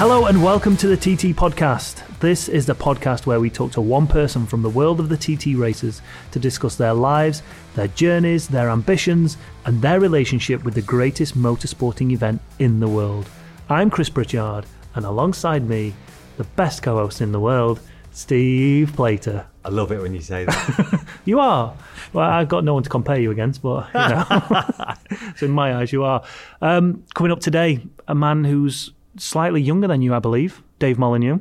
Hello 0.00 0.24
and 0.24 0.42
welcome 0.42 0.78
to 0.78 0.86
the 0.86 0.96
TT 0.96 1.36
Podcast. 1.36 2.02
This 2.20 2.48
is 2.48 2.64
the 2.64 2.74
podcast 2.74 3.26
where 3.26 3.38
we 3.38 3.50
talk 3.50 3.70
to 3.72 3.82
one 3.82 4.06
person 4.06 4.46
from 4.46 4.62
the 4.62 4.70
world 4.70 4.98
of 4.98 5.10
the 5.10 5.16
TT 5.18 5.58
racers 5.58 6.00
to 6.30 6.38
discuss 6.38 6.74
their 6.74 6.94
lives, 6.94 7.42
their 7.74 7.88
journeys, 7.88 8.48
their 8.48 8.70
ambitions, 8.70 9.36
and 9.66 9.82
their 9.82 10.00
relationship 10.00 10.64
with 10.64 10.72
the 10.72 10.80
greatest 10.80 11.36
motorsporting 11.36 12.12
event 12.12 12.40
in 12.58 12.80
the 12.80 12.88
world. 12.88 13.28
I'm 13.68 13.90
Chris 13.90 14.08
Pritchard, 14.08 14.64
and 14.94 15.04
alongside 15.04 15.68
me, 15.68 15.92
the 16.38 16.44
best 16.44 16.82
co 16.82 16.94
host 16.94 17.20
in 17.20 17.30
the 17.30 17.40
world, 17.40 17.78
Steve 18.10 18.94
Plater. 18.94 19.44
I 19.66 19.68
love 19.68 19.92
it 19.92 20.00
when 20.00 20.14
you 20.14 20.22
say 20.22 20.46
that. 20.46 21.06
You 21.26 21.40
are. 21.40 21.76
Well, 22.14 22.26
I've 22.26 22.48
got 22.48 22.64
no 22.64 22.72
one 22.72 22.84
to 22.84 22.88
compare 22.88 23.20
you 23.20 23.32
against, 23.32 23.60
but 23.60 23.86
you 23.92 24.00
know. 24.00 24.94
so 25.36 25.44
in 25.44 25.52
my 25.52 25.76
eyes, 25.76 25.92
you 25.92 26.04
are. 26.04 26.24
Um, 26.62 27.04
coming 27.14 27.32
up 27.32 27.40
today, 27.40 27.86
a 28.08 28.14
man 28.14 28.44
who's 28.44 28.92
slightly 29.16 29.60
younger 29.60 29.88
than 29.88 30.02
you, 30.02 30.14
I 30.14 30.18
believe, 30.18 30.62
Dave 30.78 30.98
Molyneux. 30.98 31.40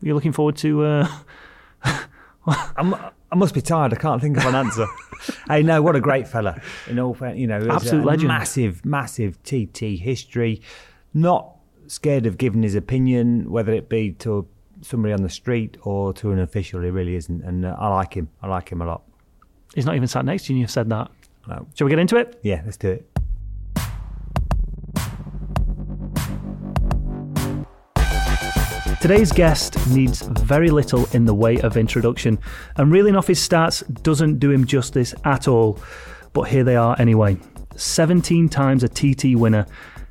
You're 0.00 0.14
looking 0.14 0.32
forward 0.32 0.56
to. 0.56 0.84
Uh, 0.84 1.08
I'm, 2.46 2.94
I 3.32 3.34
must 3.34 3.54
be 3.54 3.60
tired. 3.60 3.92
I 3.94 3.96
can't 3.96 4.20
think 4.20 4.36
of 4.36 4.44
an 4.46 4.54
answer. 4.54 4.86
hey, 5.48 5.62
no, 5.62 5.80
what 5.80 5.96
a 5.96 6.00
great 6.00 6.26
fella. 6.28 6.60
In 6.88 6.98
all, 6.98 7.16
you 7.34 7.46
know, 7.46 7.66
Absolute 7.70 8.02
a 8.02 8.06
legend. 8.06 8.28
Massive, 8.28 8.84
massive 8.84 9.42
TT 9.42 9.98
history. 9.98 10.60
Not 11.14 11.56
scared 11.86 12.26
of 12.26 12.38
giving 12.38 12.62
his 12.62 12.74
opinion, 12.74 13.50
whether 13.50 13.72
it 13.72 13.88
be 13.88 14.12
to 14.12 14.46
somebody 14.80 15.14
on 15.14 15.22
the 15.22 15.30
street 15.30 15.76
or 15.82 16.12
to 16.14 16.32
an 16.32 16.40
official. 16.40 16.82
He 16.82 16.90
really 16.90 17.14
isn't, 17.14 17.42
and 17.42 17.64
uh, 17.64 17.76
I 17.78 17.88
like 17.88 18.14
him. 18.14 18.28
I 18.42 18.48
like 18.48 18.68
him 18.68 18.82
a 18.82 18.86
lot. 18.86 19.02
he's 19.74 19.86
not 19.86 19.94
even 19.94 20.08
sat 20.08 20.24
next 20.24 20.46
to 20.46 20.52
you, 20.52 20.56
and 20.56 20.60
you've 20.60 20.70
said 20.70 20.90
that. 20.90 21.10
No. 21.48 21.66
Shall 21.74 21.86
we 21.86 21.90
get 21.90 21.98
into 21.98 22.16
it? 22.16 22.38
Yeah, 22.42 22.62
let's 22.64 22.76
do 22.76 22.90
it. 22.90 23.11
Today's 29.02 29.32
guest 29.32 29.84
needs 29.90 30.22
very 30.22 30.70
little 30.70 31.06
in 31.12 31.24
the 31.24 31.34
way 31.34 31.58
of 31.58 31.76
introduction, 31.76 32.38
and 32.76 32.92
reeling 32.92 33.16
off 33.16 33.26
his 33.26 33.40
stats 33.40 33.82
doesn't 34.04 34.38
do 34.38 34.52
him 34.52 34.64
justice 34.64 35.12
at 35.24 35.48
all. 35.48 35.80
But 36.32 36.42
here 36.42 36.62
they 36.62 36.76
are 36.76 36.94
anyway 37.00 37.36
17 37.74 38.48
times 38.48 38.84
a 38.84 38.88
TT 38.88 39.34
winner. 39.34 39.66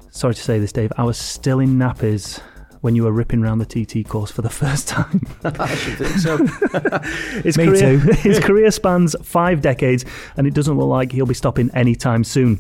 Sorry 0.10 0.36
to 0.36 0.42
say 0.42 0.60
this, 0.60 0.74
Dave, 0.74 0.92
I 0.98 1.06
was 1.06 1.18
still 1.18 1.62
in 1.62 1.78
nappies 1.78 2.42
when 2.82 2.94
you 2.94 3.04
were 3.04 3.14
ripping 3.14 3.42
around 3.42 3.60
the 3.60 3.66
TT 3.66 4.06
course 4.06 4.30
for 4.30 4.42
the 4.42 4.50
first 4.62 4.90
time. 4.90 5.22
I 5.46 5.74
should 5.74 5.98
think 5.98 6.18
so. 6.18 7.40
His 7.44 7.58
Me 7.58 7.68
career, 7.68 7.98
too. 7.98 8.12
his 8.18 8.40
career 8.42 8.72
spans 8.72 9.16
five 9.24 9.62
decades, 9.62 10.04
and 10.36 10.46
it 10.46 10.54
doesn't 10.54 10.78
look 10.78 10.90
like 10.90 11.14
he'll 11.14 11.26
be 11.26 11.34
stopping 11.34 11.72
anytime 11.74 12.26
soon. 12.26 12.60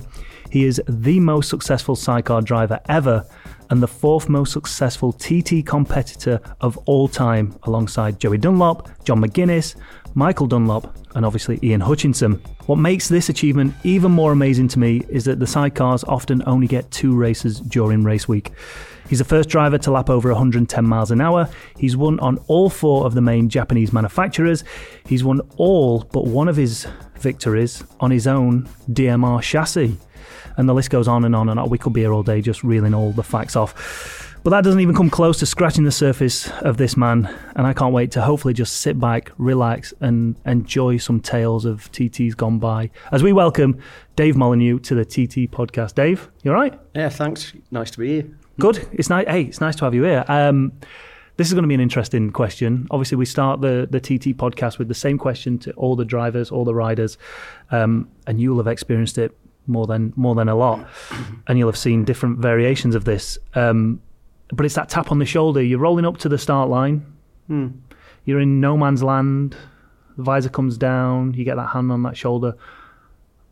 He 0.49 0.63
is 0.63 0.81
the 0.87 1.19
most 1.19 1.49
successful 1.49 1.97
sidecar 1.97 2.41
driver 2.41 2.79
ever 2.87 3.25
and 3.71 3.81
the 3.81 3.87
fourth 3.87 4.27
most 4.27 4.51
successful 4.51 5.13
TT 5.13 5.65
competitor 5.65 6.41
of 6.59 6.77
all 6.79 7.07
time, 7.07 7.57
alongside 7.63 8.19
Joey 8.19 8.37
Dunlop, 8.37 8.89
John 9.05 9.21
McGuinness, 9.21 9.75
Michael 10.13 10.45
Dunlop, 10.45 10.93
and 11.15 11.25
obviously 11.25 11.57
Ian 11.63 11.79
Hutchinson. 11.79 12.33
What 12.65 12.75
makes 12.75 13.07
this 13.07 13.29
achievement 13.29 13.73
even 13.83 14.11
more 14.11 14.33
amazing 14.33 14.67
to 14.69 14.79
me 14.79 15.03
is 15.07 15.23
that 15.23 15.39
the 15.39 15.45
sidecars 15.45 16.03
often 16.07 16.43
only 16.45 16.67
get 16.67 16.91
two 16.91 17.15
races 17.15 17.61
during 17.61 18.03
race 18.03 18.27
week. 18.27 18.51
He's 19.07 19.19
the 19.19 19.25
first 19.25 19.47
driver 19.47 19.77
to 19.77 19.91
lap 19.91 20.09
over 20.09 20.29
110 20.29 20.85
miles 20.85 21.09
an 21.11 21.21
hour. 21.21 21.49
He's 21.77 21.95
won 21.95 22.19
on 22.19 22.39
all 22.47 22.69
four 22.69 23.05
of 23.05 23.13
the 23.13 23.21
main 23.21 23.47
Japanese 23.47 23.93
manufacturers. 23.93 24.65
He's 25.05 25.23
won 25.23 25.41
all 25.55 26.03
but 26.11 26.25
one 26.25 26.49
of 26.49 26.57
his 26.57 26.87
victories 27.19 27.83
on 28.01 28.11
his 28.11 28.27
own 28.27 28.67
DMR 28.89 29.41
chassis. 29.41 29.97
And 30.57 30.67
the 30.67 30.73
list 30.73 30.89
goes 30.89 31.07
on 31.07 31.25
and 31.25 31.35
on 31.35 31.49
and 31.49 31.59
on. 31.59 31.69
We 31.69 31.77
could 31.77 31.93
be 31.93 32.01
here 32.01 32.13
all 32.13 32.23
day 32.23 32.41
just 32.41 32.63
reeling 32.63 32.93
all 32.93 33.11
the 33.11 33.23
facts 33.23 33.55
off. 33.55 34.27
But 34.43 34.49
that 34.49 34.63
doesn't 34.63 34.79
even 34.79 34.95
come 34.95 35.11
close 35.11 35.37
to 35.39 35.45
scratching 35.45 35.83
the 35.83 35.91
surface 35.91 36.49
of 36.61 36.77
this 36.77 36.97
man. 36.97 37.31
And 37.55 37.67
I 37.67 37.73
can't 37.73 37.93
wait 37.93 38.11
to 38.11 38.21
hopefully 38.21 38.55
just 38.55 38.77
sit 38.77 38.99
back, 38.99 39.31
relax, 39.37 39.93
and 40.01 40.35
enjoy 40.45 40.97
some 40.97 41.19
tales 41.19 41.63
of 41.63 41.91
TT's 41.91 42.33
gone 42.33 42.57
by 42.57 42.89
as 43.11 43.21
we 43.21 43.33
welcome 43.33 43.79
Dave 44.15 44.35
Molyneux 44.35 44.79
to 44.79 44.95
the 44.95 45.05
TT 45.05 45.51
podcast. 45.51 45.93
Dave, 45.93 46.31
you 46.41 46.51
all 46.51 46.57
right? 46.57 46.79
yeah, 46.95 47.09
thanks. 47.09 47.53
Nice 47.69 47.91
to 47.91 47.99
be 47.99 48.07
here. 48.07 48.31
Good. 48.59 48.87
It's 48.93 49.09
nice. 49.09 49.27
Hey, 49.27 49.43
it's 49.43 49.61
nice 49.61 49.75
to 49.77 49.85
have 49.85 49.93
you 49.93 50.03
here. 50.03 50.25
Um, 50.27 50.73
this 51.37 51.47
is 51.47 51.53
going 51.53 51.63
to 51.63 51.67
be 51.67 51.73
an 51.75 51.81
interesting 51.81 52.31
question. 52.31 52.87
Obviously, 52.91 53.17
we 53.17 53.25
start 53.25 53.61
the 53.61 53.87
the 53.89 53.99
TT 53.99 54.37
podcast 54.37 54.77
with 54.77 54.87
the 54.87 54.93
same 54.93 55.17
question 55.17 55.57
to 55.59 55.71
all 55.73 55.95
the 55.95 56.05
drivers, 56.05 56.51
all 56.51 56.65
the 56.65 56.75
riders, 56.75 57.17
um, 57.71 58.09
and 58.27 58.39
you'll 58.41 58.57
have 58.57 58.67
experienced 58.67 59.17
it 59.17 59.35
more 59.67 59.87
than 59.87 60.13
more 60.15 60.35
than 60.35 60.49
a 60.49 60.55
lot, 60.55 60.87
and 61.47 61.57
you'll 61.57 61.69
have 61.69 61.77
seen 61.77 62.03
different 62.03 62.39
variations 62.39 62.95
of 62.95 63.05
this. 63.05 63.37
Um, 63.55 64.01
but 64.53 64.65
it's 64.65 64.75
that 64.75 64.89
tap 64.89 65.11
on 65.11 65.19
the 65.19 65.25
shoulder. 65.25 65.61
You're 65.61 65.79
rolling 65.79 66.05
up 66.05 66.17
to 66.19 66.29
the 66.29 66.37
start 66.37 66.69
line. 66.69 67.05
Hmm. 67.47 67.67
You're 68.25 68.39
in 68.39 68.59
no 68.59 68.77
man's 68.77 69.01
land. 69.01 69.55
The 70.17 70.23
visor 70.23 70.49
comes 70.49 70.77
down. 70.77 71.33
You 71.33 71.43
get 71.43 71.55
that 71.55 71.67
hand 71.67 71.91
on 71.91 72.03
that 72.03 72.17
shoulder. 72.17 72.55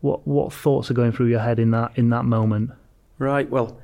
What 0.00 0.26
what 0.26 0.52
thoughts 0.52 0.90
are 0.90 0.94
going 0.94 1.12
through 1.12 1.26
your 1.26 1.40
head 1.40 1.58
in 1.58 1.70
that 1.72 1.92
in 1.96 2.10
that 2.10 2.24
moment? 2.24 2.70
Right, 3.18 3.48
well, 3.50 3.78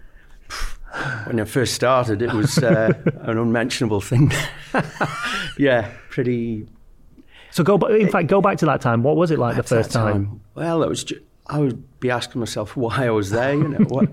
when 1.25 1.41
I 1.41 1.45
first 1.45 1.75
started, 1.75 2.23
it 2.23 2.33
was 2.33 2.59
uh, 2.59 2.93
an 3.23 3.39
unmentionable 3.39 4.01
thing. 4.01 4.33
yeah, 5.59 5.91
pretty. 6.11 6.67
So 7.51 7.65
go. 7.65 7.77
In 7.89 8.11
fact, 8.11 8.29
go 8.29 8.41
back 8.41 8.59
to 8.59 8.67
that 8.67 8.81
time. 8.81 9.03
What 9.03 9.17
was 9.17 9.31
it 9.31 9.39
like 9.39 9.57
the 9.57 9.63
first 9.63 9.93
that 9.93 9.99
time? 9.99 10.41
Well, 10.55 10.83
it 10.83 10.89
was. 10.89 11.05
Ju- 11.05 11.21
I 11.49 11.59
would 11.61 12.01
be 12.01 12.11
asking 12.11 12.41
myself 12.41 12.77
why 12.83 13.07
I 13.07 13.11
was 13.11 13.31
there. 13.31 13.55
You 13.55 13.69
know, 13.69 13.85
what 13.89 14.09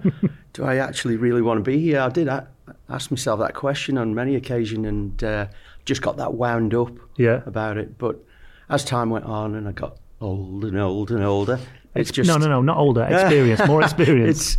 do 0.54 0.64
I 0.64 0.78
actually 0.78 1.18
really 1.18 1.42
want 1.42 1.58
to 1.64 1.64
be 1.64 1.80
here? 1.80 2.00
I 2.00 2.10
did 2.10 2.28
a- 2.28 2.48
ask 2.90 3.10
myself 3.12 3.40
that 3.40 3.54
question 3.56 3.98
on 3.98 4.14
many 4.14 4.36
occasions, 4.36 4.86
and 4.88 5.24
uh, 5.24 5.48
just 5.86 6.02
got 6.02 6.18
that 6.18 6.34
wound 6.36 6.74
up 6.74 6.92
Yeah. 7.18 7.42
about 7.46 7.78
it. 7.78 7.98
But 7.98 8.24
as 8.70 8.84
time 8.86 9.10
went 9.10 9.26
on, 9.26 9.56
and 9.56 9.68
I 9.68 9.72
got 9.72 9.98
old 10.22 10.64
and 10.66 10.78
old 10.80 11.12
and 11.12 11.24
older, 11.24 11.60
it's 11.96 12.12
just 12.12 12.28
no, 12.28 12.38
no, 12.38 12.48
no, 12.48 12.62
not 12.62 12.78
older. 12.78 13.04
Experience, 13.10 13.66
more 13.68 13.82
experience. 13.82 14.30
It's 14.30 14.58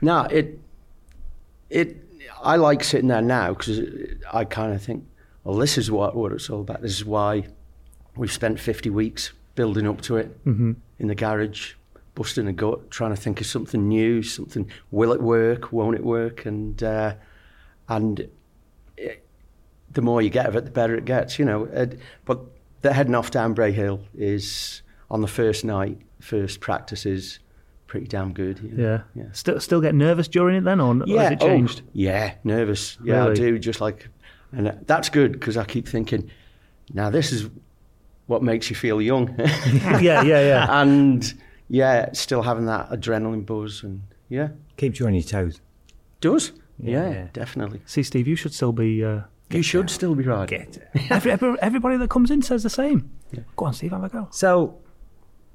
no, 0.00 0.22
it 0.22 0.58
it. 1.70 1.96
I 2.42 2.56
like 2.56 2.84
sitting 2.84 3.08
there 3.08 3.22
now 3.22 3.54
because 3.54 3.80
I 4.32 4.44
kind 4.44 4.74
of 4.74 4.82
think, 4.82 5.04
well, 5.44 5.56
this 5.56 5.78
is 5.78 5.90
what 5.90 6.14
what 6.16 6.32
it's 6.32 6.50
all 6.50 6.60
about. 6.60 6.82
This 6.82 6.92
is 6.92 7.04
why 7.04 7.46
we've 8.16 8.32
spent 8.32 8.60
fifty 8.60 8.90
weeks 8.90 9.32
building 9.54 9.86
up 9.86 10.00
to 10.02 10.16
it 10.16 10.44
Mm-hmm. 10.44 10.72
in 10.98 11.06
the 11.08 11.14
garage, 11.14 11.74
busting 12.14 12.46
a 12.46 12.52
gut, 12.52 12.90
trying 12.90 13.14
to 13.14 13.20
think 13.20 13.40
of 13.40 13.46
something 13.46 13.88
new, 13.88 14.22
something. 14.22 14.70
Will 14.90 15.12
it 15.12 15.22
work? 15.22 15.72
Won't 15.72 15.96
it 15.96 16.04
work? 16.04 16.46
And 16.46 16.82
uh, 16.82 17.14
and 17.88 18.28
it, 18.96 19.26
the 19.90 20.02
more 20.02 20.22
you 20.22 20.30
get 20.30 20.46
of 20.46 20.56
it, 20.56 20.64
the 20.64 20.70
better 20.70 20.94
it 20.94 21.04
gets. 21.04 21.38
You 21.38 21.44
know. 21.44 21.64
It, 21.64 21.98
but 22.24 22.40
the 22.82 22.92
heading 22.92 23.14
off 23.14 23.30
down 23.30 23.54
Bray 23.54 23.72
Hill 23.72 24.00
is 24.14 24.82
on 25.10 25.20
the 25.20 25.28
first 25.28 25.64
night, 25.64 25.98
first 26.20 26.60
practice 26.60 27.06
is 27.06 27.38
pretty 27.86 28.06
damn 28.06 28.32
good. 28.32 28.58
you 28.58 28.70
know. 28.70 28.82
yeah. 28.82 29.22
Yeah. 29.22 29.32
Still, 29.32 29.60
still 29.60 29.80
get 29.80 29.94
nervous 29.94 30.28
during 30.28 30.56
it 30.56 30.64
then, 30.64 30.80
or, 30.80 30.96
or 30.96 31.20
has 31.20 31.32
it 31.32 31.38
oh, 31.42 31.46
changed? 31.46 31.82
yeah, 31.92 32.34
nervous. 32.42 32.98
Yeah, 33.04 33.26
Really? 33.26 33.30
I 33.30 33.34
do. 33.34 33.58
Just 33.58 33.80
like, 33.80 34.08
and 34.52 34.66
that's 34.86 35.08
good 35.08 35.32
because 35.32 35.56
I 35.56 35.64
keep 35.64 35.86
thinking, 35.86 36.30
now 36.92 37.10
this 37.10 37.32
is 37.32 37.48
what 38.26 38.42
makes 38.42 38.68
you 38.68 38.76
feel 38.76 39.00
young. 39.00 39.34
yeah, 39.38 40.22
yeah, 40.22 40.22
yeah. 40.22 40.66
and 40.80 41.34
yeah, 41.74 42.12
still 42.12 42.42
having 42.42 42.66
that 42.66 42.90
adrenaline 42.90 43.44
buzz 43.44 43.82
and 43.82 44.02
yeah, 44.28 44.48
Keeps 44.76 44.98
you 45.00 45.06
on 45.06 45.14
your 45.14 45.22
toes. 45.22 45.60
does. 46.20 46.52
Yeah, 46.78 47.10
Yeah. 47.10 47.26
definitely. 47.32 47.80
See, 47.86 48.02
Steve, 48.02 48.26
you 48.26 48.36
should 48.36 48.52
still 48.54 48.72
be. 48.72 49.04
Uh, 49.04 49.20
You 49.50 49.62
should 49.62 49.88
still 49.90 50.14
be 50.14 50.24
riding. 50.24 50.58
Get 50.58 50.76
it. 50.94 51.10
every, 51.10 51.30
every, 51.32 51.54
everybody 51.60 51.96
that 51.98 52.10
comes 52.10 52.30
in 52.30 52.42
says 52.42 52.62
the 52.62 52.70
same. 52.70 53.10
Go 53.56 53.66
on, 53.66 53.72
Steve, 53.74 53.92
have 53.92 54.02
a 54.04 54.08
go. 54.08 54.26
So, 54.30 54.78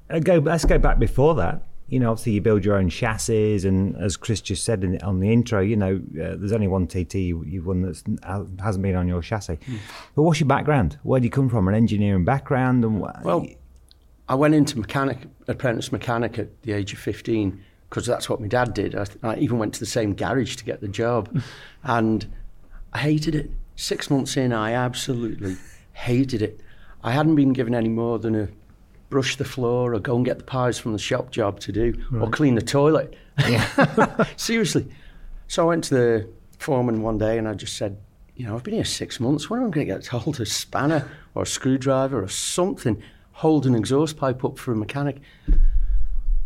uh, 0.08 0.18
go. 0.20 0.38
Let's 0.38 0.64
go 0.64 0.78
back 0.78 0.98
before 0.98 1.34
that. 1.36 1.62
You 1.88 1.98
know, 2.00 2.10
obviously 2.12 2.32
you 2.32 2.40
build 2.40 2.64
your 2.64 2.76
own 2.76 2.88
chassis, 2.88 3.66
and 3.66 3.96
as 3.96 4.16
Chris 4.16 4.40
just 4.40 4.64
said 4.64 4.84
in, 4.84 4.98
on 5.02 5.18
the 5.20 5.30
intro, 5.32 5.60
you 5.60 5.76
know, 5.76 5.96
uh, 6.22 6.36
there's 6.38 6.52
only 6.52 6.68
one 6.68 6.86
TT 6.86 7.14
you- 7.30 7.44
you've 7.44 7.66
won 7.66 7.82
that 7.82 8.00
hasn't 8.62 8.82
been 8.82 8.94
on 8.94 9.08
your 9.08 9.20
chassis. 9.22 9.58
But 10.14 10.22
what's 10.22 10.38
your 10.40 10.46
background? 10.46 10.98
Where 11.02 11.18
do 11.20 11.24
you 11.24 11.30
come 11.30 11.48
from? 11.48 11.66
An 11.68 11.74
engineering 11.74 12.24
background, 12.24 12.84
and 12.84 13.00
wha- 13.00 13.20
Well, 13.24 13.44
I 14.30 14.34
went 14.34 14.54
into 14.54 14.78
mechanic, 14.78 15.18
apprentice 15.48 15.90
mechanic 15.90 16.38
at 16.38 16.62
the 16.62 16.70
age 16.70 16.92
of 16.92 17.00
15 17.00 17.64
because 17.88 18.06
that's 18.06 18.30
what 18.30 18.40
my 18.40 18.46
dad 18.46 18.74
did. 18.74 18.94
I, 18.94 19.04
I 19.24 19.36
even 19.38 19.58
went 19.58 19.74
to 19.74 19.80
the 19.80 19.86
same 19.86 20.14
garage 20.14 20.54
to 20.54 20.64
get 20.64 20.80
the 20.80 20.86
job 20.86 21.42
and 21.82 22.32
I 22.92 22.98
hated 22.98 23.34
it. 23.34 23.50
Six 23.74 24.08
months 24.08 24.36
in, 24.36 24.52
I 24.52 24.72
absolutely 24.72 25.56
hated 25.94 26.42
it. 26.42 26.60
I 27.02 27.10
hadn't 27.10 27.34
been 27.34 27.52
given 27.52 27.74
any 27.74 27.88
more 27.88 28.20
than 28.20 28.36
a 28.36 28.48
brush 29.08 29.34
the 29.34 29.44
floor 29.44 29.94
or 29.94 29.98
go 29.98 30.14
and 30.14 30.24
get 30.24 30.38
the 30.38 30.44
pies 30.44 30.78
from 30.78 30.92
the 30.92 30.98
shop 31.00 31.32
job 31.32 31.58
to 31.60 31.72
do 31.72 32.00
or 32.20 32.30
clean 32.30 32.54
the 32.54 32.62
toilet. 32.62 33.16
Seriously. 34.36 34.86
So 35.48 35.64
I 35.64 35.66
went 35.66 35.82
to 35.84 35.94
the 35.94 36.28
foreman 36.58 37.02
one 37.02 37.18
day 37.18 37.36
and 37.36 37.48
I 37.48 37.54
just 37.54 37.76
said, 37.76 37.98
you 38.36 38.46
know, 38.46 38.54
I've 38.54 38.62
been 38.62 38.74
here 38.74 38.84
six 38.84 39.18
months. 39.18 39.50
When 39.50 39.60
am 39.60 39.66
I 39.66 39.70
going 39.70 39.88
to 39.88 39.92
get 39.92 40.04
told 40.04 40.38
a 40.38 40.46
spanner 40.46 41.10
or 41.34 41.42
a 41.42 41.46
screwdriver 41.46 42.22
or 42.22 42.28
something, 42.28 43.02
hold 43.40 43.64
an 43.64 43.74
exhaust 43.74 44.18
pipe 44.18 44.44
up 44.44 44.58
for 44.58 44.72
a 44.72 44.76
mechanic? 44.76 45.16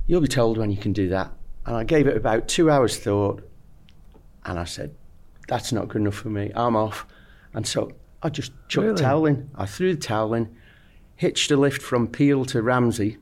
You'll 0.07 0.21
be 0.21 0.29
told 0.29 0.59
when 0.59 0.71
you 0.71 0.77
can 0.77 0.93
do 0.93 1.09
that. 1.09 1.33
And 1.67 1.75
I 1.75 1.83
gave 1.83 2.07
it 2.07 2.17
about 2.17 2.47
two 2.47 2.71
hours 2.71 2.97
thought 2.99 3.43
and 4.45 4.61
I 4.61 4.65
said, 4.65 4.95
that's 5.49 5.73
not 5.73 5.89
good 5.89 6.03
enough 6.03 6.15
for 6.15 6.29
me. 6.29 6.53
I'm 6.55 6.77
off. 6.77 7.05
And 7.53 7.67
so 7.67 7.91
I 8.23 8.29
just 8.29 8.53
chucked 8.69 8.85
Really? 8.85 8.97
the 8.97 9.03
towel 9.03 9.27
in. 9.27 9.51
I 9.57 9.67
threw 9.67 9.93
the 9.93 10.01
towel 10.01 10.35
in, 10.35 10.55
hitched 11.17 11.51
a 11.51 11.57
lift 11.57 11.83
from 11.83 12.07
Peel 12.07 12.45
to 12.47 12.63
Ramsey. 12.63 13.19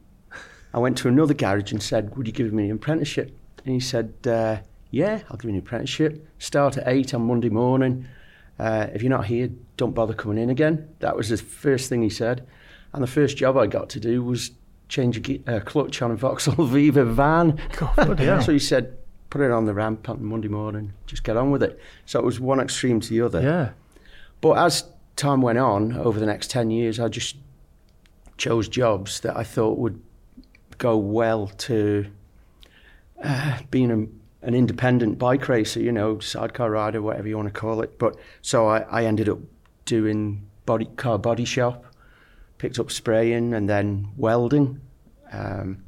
I 0.75 0.79
went 0.79 0.99
to 0.99 1.09
another 1.09 1.33
garage 1.35 1.73
and 1.73 1.83
said, 1.83 2.15
Would 2.17 2.27
you 2.27 2.33
give 2.35 2.53
me 2.53 2.67
an 2.69 2.77
apprenticeship? 2.77 3.35
And 3.65 3.73
he 3.75 3.81
said, 3.81 4.13
uh, 4.27 4.59
Yeah, 4.91 5.23
I'll 5.31 5.37
give 5.39 5.45
you 5.45 5.57
an 5.57 5.59
apprenticeship. 5.59 6.29
Start 6.39 6.77
at 6.77 6.87
8 6.87 7.15
on 7.15 7.23
Monday 7.27 7.49
morning. 7.49 8.07
Uh, 8.59 8.89
if 8.93 9.03
you're 9.03 9.11
not 9.11 9.25
here, 9.27 9.49
don't 9.79 9.95
bother 9.95 10.13
coming 10.15 10.37
in 10.39 10.51
again. 10.51 10.89
That 10.99 11.17
was 11.17 11.31
the 11.31 11.39
first 11.39 11.89
thing 11.89 12.03
he 12.03 12.11
said. 12.11 12.47
And 12.93 13.03
the 13.03 13.07
first 13.09 13.37
job 13.37 13.57
I 13.57 13.67
got 13.67 13.89
to 13.91 14.01
do 14.01 14.23
was 14.23 14.51
change 14.89 15.17
a 15.17 15.21
ge- 15.21 15.49
uh, 15.49 15.61
clutch 15.61 16.03
on 16.03 16.11
a 16.11 16.17
Vauxhall 16.17 16.67
Viva 16.67 17.05
van. 17.05 17.59
bloody 17.97 18.25
hell. 18.27 18.43
so 18.43 18.53
he 18.53 18.59
said, 18.59 18.97
Put 19.31 19.41
it 19.41 19.51
on 19.51 19.65
the 19.65 19.73
ramp 19.73 20.11
on 20.11 20.23
Monday 20.23 20.49
morning, 20.49 20.93
just 21.07 21.25
get 21.25 21.39
on 21.39 21.51
with 21.51 21.63
it. 21.63 21.81
So 22.05 22.19
it 22.19 22.25
was 22.25 22.39
one 22.39 22.61
extreme 22.61 23.01
to 23.01 23.09
the 23.09 23.23
other. 23.23 23.41
Yeah. 23.41 23.71
But 24.43 24.59
as 24.59 24.85
time 25.17 25.41
went 25.41 25.57
on, 25.59 25.95
over 25.97 26.21
the 26.21 26.27
next 26.27 26.51
10 26.51 26.71
years, 26.71 27.01
I 27.01 27.09
just 27.09 27.37
chose 28.37 28.69
jobs 28.69 29.21
that 29.21 29.35
I 29.35 29.43
thought 29.43 29.79
would 29.79 30.03
go 30.77 30.99
well 30.99 31.47
to 31.47 32.07
uh, 33.23 33.59
being 33.71 33.91
a, 33.91 34.47
an 34.47 34.55
independent 34.55 35.19
bike 35.19 35.49
racer, 35.49 35.81
you 35.81 35.93
know, 35.93 36.19
sidecar 36.19 36.71
rider, 36.71 37.01
whatever 37.01 37.27
you 37.29 37.37
want 37.37 37.49
to 37.49 37.59
call 37.59 37.81
it. 37.81 37.99
But 37.99 38.17
so 38.43 38.67
I, 38.67 38.81
I 38.81 39.05
ended 39.07 39.29
up 39.31 39.39
doing 39.87 40.47
body 40.67 40.87
car 40.97 41.19
body 41.19 41.45
shop, 41.45 41.85
picked 42.63 42.79
up 42.79 42.93
spraying 42.93 43.53
and 43.55 43.69
then 43.69 44.07
welding. 44.17 44.81
Um, 45.33 45.83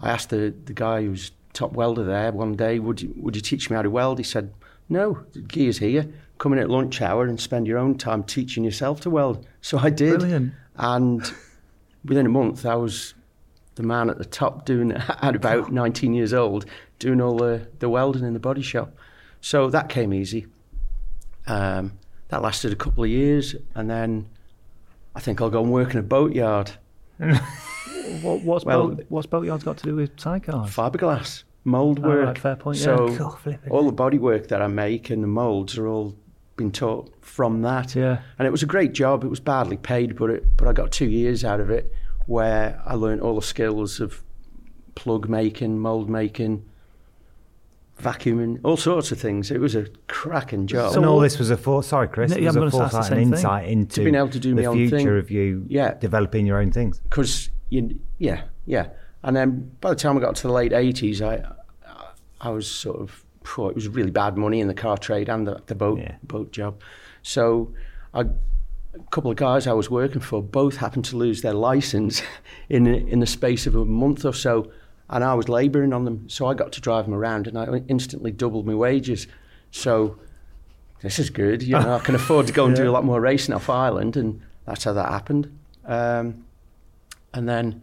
I 0.00 0.12
asked 0.12 0.30
the, 0.30 0.54
the 0.64 0.72
guy 0.72 1.02
who's 1.02 1.30
top 1.52 1.72
welder 1.72 2.04
there 2.04 2.32
one 2.32 2.56
day, 2.56 2.78
would 2.78 3.02
you, 3.02 3.12
would 3.18 3.36
you 3.36 3.42
teach 3.42 3.68
me 3.68 3.76
how 3.76 3.82
to 3.82 3.90
weld? 3.90 4.16
He 4.16 4.24
said, 4.24 4.50
no, 4.88 5.22
the 5.34 5.40
gear's 5.40 5.76
here. 5.76 6.08
Come 6.38 6.54
in 6.54 6.58
at 6.58 6.70
lunch 6.70 7.02
hour 7.02 7.26
and 7.26 7.38
spend 7.38 7.66
your 7.66 7.76
own 7.76 7.98
time 7.98 8.22
teaching 8.22 8.64
yourself 8.64 9.02
to 9.02 9.10
weld. 9.10 9.46
So 9.60 9.76
I 9.76 9.90
did. 9.90 10.20
Brilliant. 10.20 10.54
And 10.76 11.34
within 12.02 12.24
a 12.24 12.30
month, 12.30 12.64
I 12.64 12.76
was 12.76 13.12
the 13.74 13.82
man 13.82 14.08
at 14.08 14.16
the 14.16 14.24
top 14.24 14.64
doing, 14.64 14.92
at 15.20 15.36
about 15.36 15.70
19 15.70 16.14
years 16.14 16.32
old, 16.32 16.64
doing 16.98 17.20
all 17.20 17.36
the, 17.36 17.68
the 17.78 17.90
welding 17.90 18.24
in 18.24 18.32
the 18.32 18.40
body 18.40 18.62
shop. 18.62 18.96
So 19.42 19.68
that 19.68 19.90
came 19.90 20.14
easy. 20.14 20.46
Um, 21.46 21.92
that 22.28 22.40
lasted 22.40 22.72
a 22.72 22.76
couple 22.76 23.04
of 23.04 23.10
years. 23.10 23.54
And 23.74 23.90
then 23.90 24.30
I 25.16 25.20
think 25.20 25.40
I'll 25.40 25.50
go 25.50 25.62
and 25.62 25.72
work 25.72 25.92
in 25.92 25.98
a 25.98 26.02
boatyard. 26.02 26.70
What, 28.22 28.42
what's, 28.42 28.64
Well- 28.64 28.88
boat, 28.90 29.06
what's 29.08 29.26
boatyards 29.26 29.64
got 29.64 29.78
to 29.78 29.82
do 29.84 29.96
with 29.96 30.14
sidecars? 30.16 30.68
fiberglass, 30.68 31.42
mould 31.64 31.98
Oh, 32.04 32.14
right, 32.14 32.38
fair 32.38 32.54
point, 32.54 32.78
yeah. 32.78 32.84
So 32.84 33.08
God, 33.16 33.38
flipping 33.40 33.72
all 33.72 33.84
the 33.84 33.90
body 33.92 34.18
work 34.18 34.46
that 34.48 34.62
I 34.62 34.68
make 34.68 35.10
and 35.10 35.24
the 35.24 35.26
moulds 35.28 35.76
are 35.76 35.88
all 35.88 36.14
been 36.56 36.70
taught 36.70 37.12
from 37.20 37.62
that. 37.62 37.96
Yeah. 37.96 38.20
And 38.38 38.46
it 38.46 38.52
was 38.52 38.62
a 38.62 38.66
great 38.66 38.92
job. 38.92 39.24
It 39.24 39.28
was 39.28 39.40
badly 39.40 39.76
paid, 39.76 40.14
but 40.16 40.30
it, 40.30 40.56
but 40.56 40.68
I 40.68 40.72
got 40.72 40.92
two 40.92 41.08
years 41.08 41.44
out 41.44 41.58
of 41.58 41.68
it 41.68 41.92
where 42.26 42.80
I 42.86 42.94
learned 42.94 43.22
all 43.22 43.34
the 43.34 43.42
skills 43.46 43.98
of 44.00 44.22
plug 44.94 45.28
making, 45.28 45.80
mould 45.80 46.08
making, 46.08 46.64
vacuuming, 48.02 48.60
all 48.62 48.76
sorts 48.76 49.10
of 49.12 49.18
things. 49.20 49.50
It 49.50 49.60
was 49.60 49.74
a 49.74 49.86
cracking 50.06 50.66
job. 50.66 50.92
So 50.92 50.98
and 50.98 51.06
all 51.06 51.18
this 51.20 51.38
was 51.38 51.50
a 51.50 51.56
for, 51.56 51.82
sorry, 51.82 52.08
Chris. 52.08 52.30
No, 52.30 52.36
it 52.36 52.42
yeah, 52.42 52.48
was 52.48 52.56
I'm 52.56 52.62
a 52.64 52.70
gonna 52.70 52.84
ask 52.84 52.92
the 52.92 52.96
foresight 52.98 53.08
same 53.10 53.18
and 53.18 53.26
thing. 53.30 53.38
insight 53.38 53.68
into 53.68 54.02
being 54.04 54.14
able 54.14 54.28
to 54.28 54.38
do 54.40 54.54
my 54.54 54.60
the 54.62 54.66
own 54.68 54.76
future 54.76 54.96
thing. 54.98 55.08
of 55.18 55.30
you 55.30 55.64
Yeah. 55.68 55.94
developing 55.94 56.46
your 56.46 56.58
own 56.60 56.70
things. 56.72 57.00
because 57.00 57.50
you 57.70 57.98
yeah 58.18 58.42
yeah 58.66 58.88
and 59.24 59.34
then 59.34 59.70
by 59.80 59.90
the 59.90 59.96
time 59.96 60.16
I 60.16 60.20
got 60.20 60.36
to 60.36 60.42
the 60.46 60.52
late 60.52 60.70
80s 60.72 61.20
I 61.20 61.44
I 62.40 62.50
was 62.50 62.70
sort 62.70 63.00
of 63.00 63.24
phew, 63.44 63.68
it 63.70 63.74
was 63.74 63.88
really 63.88 64.10
bad 64.12 64.36
money 64.36 64.60
in 64.60 64.68
the 64.68 64.74
car 64.74 64.96
trade 64.98 65.28
and 65.28 65.46
the, 65.46 65.60
the 65.66 65.74
boat 65.74 65.98
Yeah. 65.98 66.14
boat 66.22 66.52
job 66.52 66.80
so 67.22 67.72
I, 68.14 68.20
a 68.20 69.00
couple 69.10 69.30
of 69.32 69.36
guys 69.36 69.66
I 69.66 69.72
was 69.72 69.90
working 69.90 70.20
for 70.20 70.40
both 70.42 70.76
happened 70.76 71.04
to 71.06 71.16
lose 71.16 71.42
their 71.42 71.54
license 71.54 72.22
in 72.68 72.86
in 72.86 73.18
the 73.20 73.26
space 73.26 73.66
of 73.66 73.74
a 73.74 73.84
month 73.84 74.24
or 74.24 74.32
so 74.34 74.70
and 75.08 75.22
I 75.22 75.34
was 75.34 75.48
labouring 75.48 75.92
on 75.92 76.04
them 76.04 76.28
so 76.28 76.46
I 76.46 76.54
got 76.54 76.72
to 76.72 76.80
drive 76.80 77.04
them 77.04 77.14
around 77.14 77.46
and 77.46 77.58
I 77.58 77.82
instantly 77.88 78.30
doubled 78.30 78.66
my 78.66 78.74
wages 78.74 79.26
so 79.70 80.18
this 81.02 81.18
is 81.18 81.30
good 81.30 81.62
you 81.62 81.78
know 81.78 81.94
I 81.94 81.98
can 82.00 82.14
afford 82.14 82.46
to 82.46 82.52
go 82.52 82.66
and 82.66 82.76
do 82.76 82.88
a 82.88 82.92
lot 82.92 83.04
more 83.04 83.20
racing 83.20 83.54
off 83.54 83.70
Ireland 83.70 84.16
and 84.16 84.40
that's 84.64 84.84
how 84.84 84.92
that 84.92 85.08
happened 85.08 85.56
um, 85.84 86.44
and 87.32 87.48
then 87.48 87.82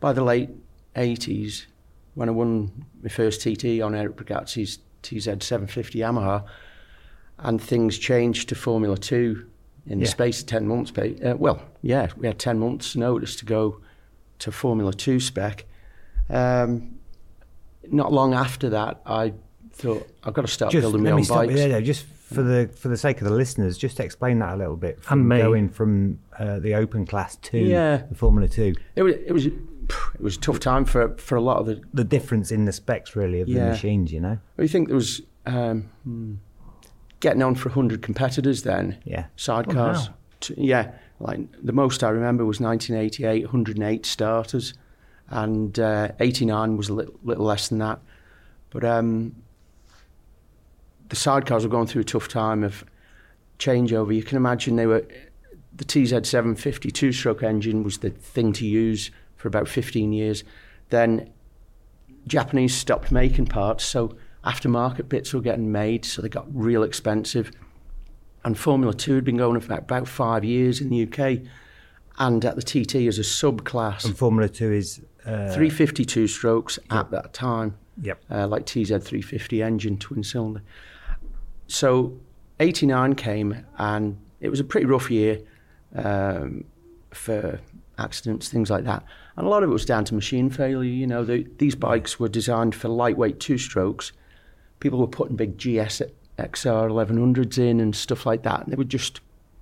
by 0.00 0.12
the 0.12 0.22
late 0.22 0.50
80s, 0.96 1.66
when 2.14 2.28
I 2.28 2.32
won 2.32 2.84
my 3.02 3.08
first 3.08 3.40
TT 3.40 3.80
on 3.80 3.94
Eric 3.94 4.16
Bragazzi's 4.16 4.78
TZ750 5.02 5.94
Yamaha, 5.94 6.44
and 7.38 7.62
things 7.62 7.98
changed 7.98 8.48
to 8.48 8.54
Formula 8.54 8.96
2 8.96 9.46
in 9.86 10.00
the 10.00 10.06
space 10.06 10.40
of 10.40 10.46
10 10.46 10.66
months. 10.66 10.92
Uh, 10.98 11.34
well, 11.38 11.62
yeah, 11.82 12.08
we 12.16 12.26
had 12.26 12.38
10 12.38 12.58
months' 12.58 12.96
notice 12.96 13.36
to 13.36 13.44
go 13.44 13.80
to 14.40 14.50
Formula 14.50 14.92
2 14.92 15.20
spec. 15.20 15.64
Um, 16.30 16.98
not 17.90 18.12
long 18.12 18.34
after 18.34 18.70
that, 18.70 19.00
I 19.06 19.32
thought, 19.72 20.06
I've 20.24 20.34
got 20.34 20.42
to 20.42 20.48
start 20.52 20.72
Just 20.72 20.82
building 20.82 21.02
my 21.02 21.10
let 21.10 21.16
me 21.16 21.20
own 21.20 21.24
stop 21.24 21.42
you 21.42 21.48
bikes. 21.48 21.60
there. 21.60 21.68
though, 21.70 21.80
Just 21.80 22.04
for 22.06 22.42
the 22.42 22.68
for 22.76 22.88
the 22.88 22.96
sake 22.96 23.20
of 23.22 23.26
the 23.28 23.32
listeners, 23.34 23.78
just 23.78 24.00
explain 24.00 24.38
that 24.40 24.54
a 24.54 24.56
little 24.56 24.76
bit. 24.76 25.02
From 25.02 25.20
And 25.20 25.28
me. 25.30 25.38
going 25.38 25.68
from 25.70 26.18
uh, 26.38 26.58
the 26.58 26.74
Open 26.74 27.06
Class 27.06 27.36
to 27.36 27.58
Yeah. 27.58 28.02
the 28.08 28.14
Formula 28.14 28.46
Two, 28.48 28.74
It 28.96 29.02
was, 29.02 29.14
it 29.14 29.32
was, 29.32 29.46
it 29.46 29.54
was 30.20 30.36
a 30.36 30.40
tough 30.40 30.60
time 30.60 30.84
for, 30.84 31.16
for 31.16 31.36
a 31.36 31.40
lot 31.40 31.56
of 31.58 31.66
the, 31.66 31.80
the 31.94 32.04
difference 32.04 32.50
in 32.52 32.66
the 32.66 32.72
specs 32.72 33.16
really 33.16 33.40
of 33.40 33.48
the 33.48 33.54
machines. 33.54 34.12
You 34.12 34.20
know, 34.20 34.38
I 34.58 34.66
think 34.66 34.88
there 34.88 34.96
was 34.96 35.22
um, 35.46 35.88
getting 37.20 37.42
on 37.42 37.54
for 37.54 37.70
100 37.70 38.02
competitors 38.02 38.62
then, 38.64 38.98
yeah. 39.04 39.26
sidecars. 39.38 40.08
wow. 40.08 40.14
T- 40.40 40.54
yeah, 40.58 40.92
like 41.20 41.40
the 41.62 41.72
most 41.72 42.04
I 42.04 42.10
remember 42.10 42.44
was 42.44 42.60
1988, 42.60 43.44
108 43.46 44.04
starters, 44.06 44.74
and 45.30 45.78
uh, 45.78 46.12
89 46.20 46.76
was 46.76 46.88
a 46.88 46.94
little, 46.94 47.14
little 47.22 47.44
less 47.44 47.68
than 47.68 47.78
that. 47.78 48.00
But 48.70 48.84
um, 48.84 49.34
the 51.08 51.16
sidecars 51.16 51.62
were 51.62 51.68
going 51.68 51.86
through 51.86 52.02
a 52.02 52.04
tough 52.04 52.28
time 52.28 52.64
of 52.64 52.84
changeover. 53.58 54.14
You 54.14 54.22
can 54.22 54.36
imagine 54.36 54.76
they 54.76 54.86
were 54.86 55.06
the 55.74 55.84
TZ750 55.84 56.92
two-stroke 56.92 57.42
engine 57.42 57.84
was 57.84 57.98
the 57.98 58.10
thing 58.10 58.52
to 58.54 58.66
use 58.66 59.12
for 59.36 59.46
about 59.46 59.68
15 59.68 60.12
years. 60.12 60.42
Then 60.88 61.30
Japanese 62.26 62.74
stopped 62.74 63.12
making 63.12 63.46
parts, 63.46 63.84
so 63.84 64.16
aftermarket 64.44 65.08
bits 65.08 65.32
were 65.32 65.40
getting 65.40 65.70
made, 65.70 66.04
so 66.04 66.20
they 66.20 66.28
got 66.28 66.46
real 66.52 66.82
expensive. 66.82 67.52
And 68.44 68.58
Formula 68.58 68.92
2 68.92 69.16
had 69.16 69.24
been 69.24 69.36
going 69.36 69.60
for 69.60 69.72
about 69.72 70.08
five 70.08 70.44
years 70.44 70.80
in 70.80 70.90
the 70.90 71.04
UK, 71.04 71.46
and 72.18 72.44
at 72.44 72.56
the 72.56 72.62
TT 72.62 73.06
as 73.06 73.18
a 73.18 73.22
subclass. 73.22 74.04
And 74.04 74.16
Formula 74.16 74.48
Two 74.48 74.72
is 74.72 75.00
uh, 75.28 75.52
352 75.52 76.26
strokes 76.26 76.78
at 76.90 77.10
that 77.10 77.32
time, 77.32 77.76
Yep. 78.02 78.22
uh, 78.30 78.46
like 78.46 78.64
TZ350 78.66 79.62
engine, 79.64 79.98
twin 79.98 80.22
cylinder. 80.24 80.62
So 81.66 82.18
89 82.60 83.14
came, 83.14 83.64
and 83.78 84.18
it 84.40 84.48
was 84.48 84.60
a 84.60 84.64
pretty 84.64 84.86
rough 84.86 85.10
year 85.10 85.40
um, 85.94 86.64
for 87.10 87.60
accidents, 87.98 88.48
things 88.48 88.70
like 88.70 88.84
that. 88.84 89.04
And 89.36 89.46
a 89.46 89.50
lot 89.50 89.62
of 89.62 89.70
it 89.70 89.72
was 89.72 89.84
down 89.84 90.04
to 90.06 90.14
machine 90.14 90.50
failure. 90.50 90.82
You 90.90 91.06
know, 91.06 91.24
the, 91.24 91.46
these 91.58 91.74
bikes 91.74 92.18
were 92.18 92.28
designed 92.28 92.74
for 92.74 92.88
lightweight 92.88 93.40
two 93.40 93.58
strokes. 93.58 94.12
People 94.80 94.98
were 94.98 95.06
putting 95.06 95.36
big 95.36 95.58
GS 95.58 96.02
XR 96.38 96.88
1100s 96.90 97.58
in 97.58 97.80
and 97.80 97.94
stuff 97.94 98.24
like 98.26 98.42
that. 98.44 98.62
And 98.64 98.72
they 98.72 98.76
were 98.76 98.84
just, 98.84 99.20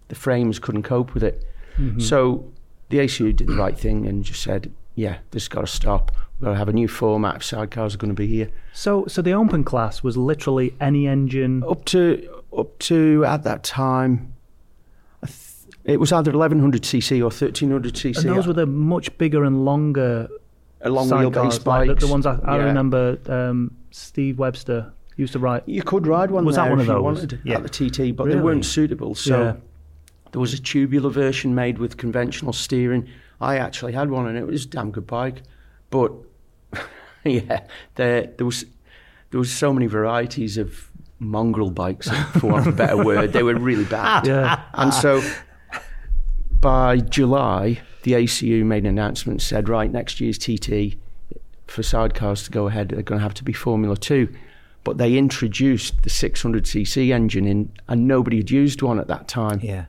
the 0.09 0.15
frames 0.15 0.59
couldn't 0.59 0.83
cope 0.83 1.15
with 1.15 1.23
it. 1.25 1.45
So 1.99 2.51
the 2.89 2.99
ACU 2.99 3.37
did 3.37 3.49
the 3.49 3.55
right 3.55 3.79
thing 3.79 4.07
and 4.07 4.25
just 4.25 4.43
said, 4.43 4.73
yeah, 4.97 5.19
this 5.31 5.45
has 5.45 5.49
got 5.49 5.61
to 5.61 5.67
stop. 5.69 6.11
We've 6.41 6.47
got 6.47 6.50
to 6.53 6.57
have 6.59 6.69
a 6.69 6.73
new 6.73 6.88
format 6.88 7.37
if 7.37 7.43
sidecars 7.43 7.95
are 7.95 7.99
going 7.99 8.09
to 8.11 8.15
be 8.15 8.26
here. 8.26 8.50
So, 8.73 9.07
so 9.07 9.23
the 9.23 9.33
open 9.33 9.62
class 9.62 10.03
was 10.03 10.17
literally 10.17 10.75
any 10.81 11.07
engine. 11.07 11.62
Up 11.62 11.85
to, 11.87 12.43
up 12.57 12.76
to 12.81 13.25
at 13.25 13.45
that 13.45 13.62
time, 13.62 14.35
it 15.85 16.00
was 16.00 16.12
either 16.12 16.33
1100cc 16.33 17.21
or 17.21 17.31
1300cc. 17.31 18.19
And 18.25 18.37
those 18.37 18.47
were 18.47 18.53
the 18.53 18.67
much 18.67 19.17
bigger 19.19 19.45
and 19.45 19.65
longer 19.65 20.29
a 20.83 20.91
long 20.91 21.09
wheelbase 21.09 21.65
like 21.65 21.88
the, 21.88 21.95
the 21.95 22.07
ones 22.09 22.26
I, 22.26 22.38
I 22.45 22.57
Yeah. 22.59 22.65
remember. 22.65 23.19
Um, 23.26 23.71
Steve 23.93 24.38
Webster 24.38 24.93
used 25.17 25.33
to 25.33 25.38
ride. 25.38 25.62
You 25.67 25.83
could 25.83 26.07
ride 26.07 26.31
one 26.31 26.45
Was 26.45 26.57
that 26.57 26.69
one 26.69 26.81
if 26.81 26.83
of 26.83 26.88
you 26.88 26.93
those? 26.95 27.03
wanted 27.03 27.41
Yeah. 27.45 27.57
at 27.57 27.62
the 27.62 27.69
TT, 27.69 28.15
but 28.15 28.25
Really? 28.26 28.38
they 28.38 28.45
weren't 28.45 28.65
suitable. 28.65 29.15
So 29.15 29.41
Yeah. 29.43 29.53
there 30.33 30.41
was 30.41 30.53
a 30.53 30.61
tubular 30.61 31.09
version 31.09 31.55
made 31.55 31.79
with 31.79 31.97
conventional 31.97 32.53
steering. 32.53 33.07
I 33.40 33.57
actually 33.59 33.93
had 33.93 34.11
one, 34.11 34.26
and 34.26 34.38
it 34.38 34.47
was 34.47 34.64
a 34.64 34.69
damn 34.69 34.90
good 34.90 35.07
bike. 35.07 35.43
But 35.90 36.12
yeah, 37.25 37.66
there 37.97 38.33
there 38.37 38.47
was 38.47 38.64
there 39.31 39.38
was 39.38 39.52
so 39.52 39.73
many 39.73 39.87
varieties 39.87 40.57
of 40.59 40.90
mongrel 41.19 41.71
bikes, 41.71 42.09
for 42.38 42.49
want 42.52 42.66
of 42.66 42.75
a 42.75 42.76
better 42.76 42.97
word. 43.05 43.33
They 43.33 43.43
were 43.43 43.55
really 43.59 43.85
bad. 43.85 44.26
Yeah. 44.26 44.62
And 44.75 44.93
so 44.93 45.23
by 46.61 46.99
July, 46.99 47.81
the 48.02 48.12
ACU 48.12 48.64
made 48.64 48.85
an 48.85 48.90
announcement 48.90 49.43
said, 49.43 49.69
right, 49.69 49.90
next 49.90 50.21
year's 50.21 50.38
TT 50.38 50.97
for 51.66 51.83
sidecars 51.83 52.45
to 52.45 52.50
go 52.50 52.69
ahead, 52.69 52.90
they're 52.90 53.02
going 53.02 53.19
to 53.19 53.23
have 53.23 53.35
to 53.35 53.45
be 53.45 53.52
Formula 53.52 53.97
2. 53.97 54.28
but 54.85 54.99
they 54.99 55.16
introduced 55.16 56.02
the 56.02 56.11
600cc 56.11 57.12
engine 57.12 57.47
in, 57.47 57.73
and 57.88 58.07
nobody 58.07 58.37
had 58.37 58.50
used 58.50 58.83
one 58.83 59.00
at 59.00 59.09
that 59.09 59.26
time. 59.26 59.59
Yeah. 59.62 59.87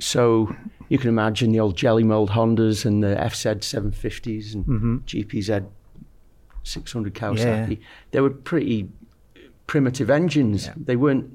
So 0.00 0.54
you 0.88 0.98
can 0.98 1.08
imagine 1.08 1.52
the 1.52 1.60
old 1.60 1.76
jelly 1.76 2.02
mold 2.04 2.30
Hondas 2.30 2.84
and 2.84 3.02
the 3.02 3.14
FZ 3.16 3.58
750s 3.60 4.54
and 4.54 4.64
Mm-hmm. 4.66 4.96
GPZ 5.06 5.66
600 6.62 7.14
Kawasaki. 7.14 7.78
They 8.10 8.20
were 8.20 8.30
pretty 8.30 8.88
primitive 9.66 10.10
engines. 10.10 10.68
They 10.76 10.96
weren't 10.96 11.30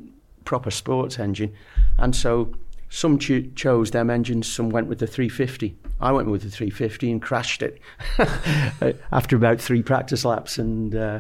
proper 0.46 0.70
sports 0.72 1.18
engine, 1.20 1.54
and 1.98 2.16
so 2.16 2.54
some 2.90 3.18
cho- 3.18 3.42
chose 3.56 3.92
them 3.92 4.10
engines. 4.10 4.46
Some 4.52 4.70
went 4.70 4.88
with 4.88 5.00
the 5.00 5.08
350. 5.08 5.76
I 6.00 6.12
went 6.12 6.30
with 6.30 6.44
the 6.44 6.50
350 6.50 7.12
and 7.12 7.22
crashed 7.22 7.64
it 7.64 7.80
after 9.12 9.36
about 9.36 9.60
three 9.62 9.82
practice 9.82 10.26
laps 10.26 10.58
and 10.58 10.94
uh, 10.96 11.20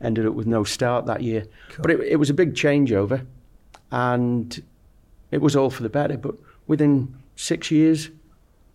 ended 0.00 0.26
up 0.26 0.34
with 0.34 0.46
no 0.46 0.64
start 0.64 1.06
that 1.06 1.22
year. 1.22 1.44
But 1.80 1.90
it, 1.90 2.00
it 2.00 2.16
was 2.16 2.30
a 2.30 2.34
big 2.34 2.54
changeover, 2.54 3.26
and 3.92 4.62
it 5.30 5.40
was 5.40 5.54
all 5.54 5.70
for 5.70 5.82
the 5.82 5.88
better. 5.88 6.16
But 6.16 6.34
within 6.66 7.14
six 7.36 7.70
years, 7.70 8.10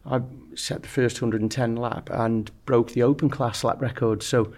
I 0.06 0.22
set 0.56 0.82
the 0.82 0.88
first 0.90 1.22
110 1.22 1.76
lap 1.76 2.10
and 2.12 2.50
broke 2.66 2.92
the 2.92 3.04
open 3.04 3.30
class 3.30 3.64
lap 3.64 3.82
record. 3.82 4.24
So 4.24 4.54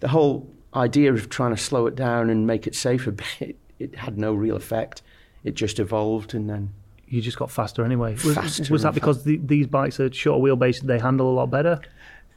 the 0.00 0.08
whole 0.08 0.48
idea 0.74 1.12
of 1.12 1.28
trying 1.28 1.54
to 1.54 1.60
slow 1.60 1.86
it 1.86 1.94
down 1.96 2.30
and 2.30 2.46
make 2.46 2.66
it 2.66 2.74
safer, 2.74 3.14
it, 3.40 3.56
it 3.78 3.94
had 3.96 4.18
no 4.18 4.32
real 4.34 4.56
effect. 4.56 5.02
It 5.44 5.54
just 5.54 5.78
evolved 5.78 6.34
and 6.34 6.48
then 6.50 6.72
You 7.08 7.20
just 7.20 7.38
got 7.38 7.50
faster 7.50 7.84
anyway. 7.84 8.14
Was, 8.14 8.34
Faster 8.34 8.72
was 8.72 8.82
that 8.82 8.94
because 8.94 9.24
the, 9.24 9.36
these 9.38 9.66
bikes 9.66 10.00
are 10.00 10.12
shorter 10.12 10.42
wheelbase? 10.42 10.80
They 10.82 10.98
handle 10.98 11.30
a 11.30 11.34
lot 11.34 11.50
better, 11.50 11.80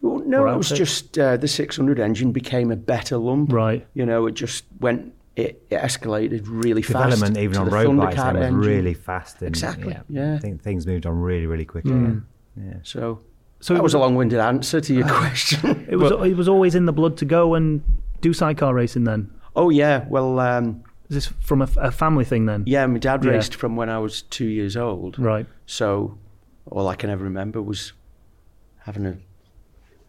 Well, 0.02 0.20
no, 0.20 0.48
it 0.48 0.58
was 0.58 0.70
just 0.70 1.18
uh, 1.18 1.38
the 1.38 1.48
600 1.48 2.00
engine 2.00 2.32
became 2.32 2.72
a 2.72 2.76
better 2.76 3.18
lump. 3.18 3.52
right? 3.52 3.86
You 3.96 4.06
know, 4.06 4.28
it 4.28 4.36
just 4.36 4.66
went, 4.80 5.14
it, 5.42 5.64
it 5.70 5.76
escalated 5.80 6.42
really 6.46 6.82
Development 6.82 7.20
fast. 7.36 7.38
even 7.38 7.58
on 7.58 7.70
road 7.70 7.98
bikes 7.98 8.16
then 8.16 8.58
was 8.58 8.68
really 8.68 8.94
fast. 8.94 9.40
And, 9.42 9.48
Exactly, 9.50 9.98
yeah. 10.10 10.36
I 10.36 10.40
think 10.40 10.62
things 10.62 10.86
moved 10.88 11.06
on 11.06 11.20
really, 11.20 11.46
really 11.46 11.66
quickly. 11.66 11.92
Mm. 11.92 12.24
Yeah. 12.56 12.74
So, 12.84 13.20
So 13.60 13.74
that 13.74 13.80
it 13.80 13.84
was 13.84 13.94
a 13.94 14.00
long-winded 14.00 14.40
answer 14.40 14.82
to 14.82 14.94
your 14.94 15.08
question. 15.22 15.86
It 15.90 15.96
was 15.98 16.12
But- 16.12 16.28
it 16.28 16.36
was 16.38 16.48
always 16.48 16.76
in 16.76 16.86
the 16.86 16.94
blood 16.94 17.18
to 17.18 17.26
go 17.26 17.56
and 17.56 17.82
do 18.22 18.34
sidecar 18.34 18.74
racing. 18.74 19.06
Then 19.06 19.32
oh 19.56 19.70
yeah, 19.70 20.06
well, 20.10 20.40
um, 20.40 20.84
is 21.10 21.16
this 21.16 21.34
from 21.40 21.62
a, 21.62 21.70
a 21.78 21.92
family 21.92 22.26
thing? 22.26 22.46
Then 22.46 22.64
yeah, 22.68 22.86
my 22.86 23.00
dad 23.00 23.24
Yeah. 23.24 23.32
raced 23.32 23.56
from 23.56 23.76
when 23.76 23.90
I 23.90 24.00
was 24.00 24.22
two 24.24 24.48
years 24.48 24.76
old. 24.78 25.18
right. 25.20 25.46
So 25.66 26.18
all 26.70 26.88
I 26.88 26.96
can 26.96 27.10
ever 27.10 27.24
remember 27.24 27.62
was 27.62 27.94
having 28.80 29.06
a 29.06 29.18